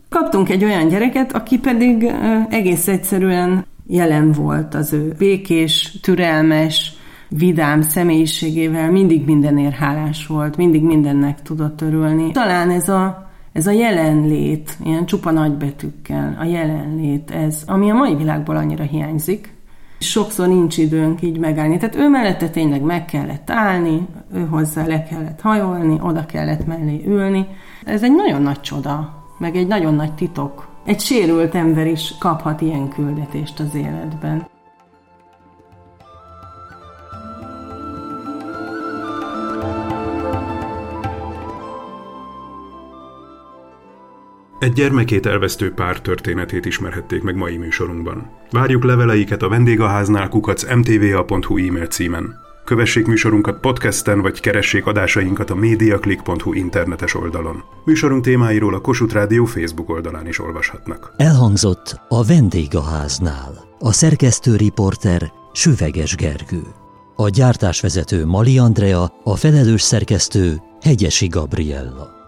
kaptunk 0.09 0.49
egy 0.49 0.63
olyan 0.63 0.87
gyereket, 0.87 1.33
aki 1.33 1.59
pedig 1.59 2.11
egész 2.49 2.87
egyszerűen 2.87 3.65
jelen 3.87 4.31
volt 4.31 4.75
az 4.75 4.93
ő 4.93 5.13
békés, 5.17 5.97
türelmes, 6.01 6.93
vidám 7.29 7.81
személyiségével, 7.81 8.91
mindig 8.91 9.25
mindenért 9.25 9.75
hálás 9.75 10.27
volt, 10.27 10.57
mindig 10.57 10.81
mindennek 10.81 11.41
tudott 11.41 11.81
örülni. 11.81 12.31
Talán 12.31 12.69
ez 12.69 12.89
a 12.89 13.30
ez 13.53 13.67
a 13.67 13.71
jelenlét, 13.71 14.77
ilyen 14.83 15.05
csupa 15.05 15.31
nagybetűkkel, 15.31 16.37
a 16.39 16.43
jelenlét, 16.43 17.31
ez, 17.31 17.63
ami 17.67 17.89
a 17.89 17.93
mai 17.93 18.15
világból 18.15 18.55
annyira 18.55 18.83
hiányzik, 18.83 19.53
sokszor 19.99 20.47
nincs 20.47 20.77
időnk 20.77 21.21
így 21.21 21.37
megállni. 21.37 21.77
Tehát 21.77 21.95
ő 21.95 22.07
mellette 22.07 22.49
tényleg 22.49 22.81
meg 22.81 23.05
kellett 23.05 23.49
állni, 23.49 24.07
ő 24.33 24.45
hozzá 24.45 24.85
le 24.85 25.03
kellett 25.03 25.41
hajolni, 25.41 25.99
oda 26.01 26.25
kellett 26.25 26.65
mellé 26.65 27.03
ülni. 27.05 27.47
Ez 27.85 28.03
egy 28.03 28.15
nagyon 28.15 28.41
nagy 28.41 28.59
csoda, 28.61 29.23
meg 29.37 29.55
egy 29.55 29.67
nagyon 29.67 29.95
nagy 29.95 30.13
titok. 30.13 30.69
Egy 30.85 30.99
sérült 30.99 31.55
ember 31.55 31.87
is 31.87 32.13
kaphat 32.19 32.61
ilyen 32.61 32.89
küldetést 32.89 33.59
az 33.59 33.75
életben. 33.75 34.50
Egy 44.61 44.73
gyermekét 44.73 45.25
elvesztő 45.25 45.73
pár 45.73 46.01
történetét 46.01 46.65
ismerhették 46.65 47.21
meg 47.21 47.35
mai 47.35 47.57
műsorunkban. 47.57 48.29
Várjuk 48.51 48.83
leveleiket 48.83 49.41
a 49.41 49.49
vendégháznál 49.49 50.29
kukac 50.29 50.73
mtva.hu 50.75 51.57
e-mail 51.57 51.85
címen. 51.85 52.35
Kövessék 52.65 53.05
műsorunkat 53.05 53.59
podcasten, 53.59 54.21
vagy 54.21 54.39
keressék 54.39 54.85
adásainkat 54.85 55.49
a 55.49 55.55
mediaclick.hu 55.55 56.53
internetes 56.53 57.15
oldalon. 57.15 57.63
Műsorunk 57.85 58.23
témáiról 58.23 58.73
a 58.73 58.79
Kossuth 58.79 59.13
Rádió 59.13 59.45
Facebook 59.45 59.89
oldalán 59.89 60.27
is 60.27 60.39
olvashatnak. 60.39 61.13
Elhangzott 61.17 62.01
a 62.07 62.23
vendégháznál. 62.23 63.63
A 63.79 63.91
szerkesztő 63.91 64.55
riporter 64.55 65.31
Süveges 65.53 66.15
Gergő. 66.15 66.63
A 67.15 67.29
gyártásvezető 67.29 68.25
Mali 68.25 68.57
Andrea, 68.57 69.13
a 69.23 69.35
felelős 69.35 69.81
szerkesztő 69.81 70.61
Hegyesi 70.81 71.27
Gabriella. 71.27 72.20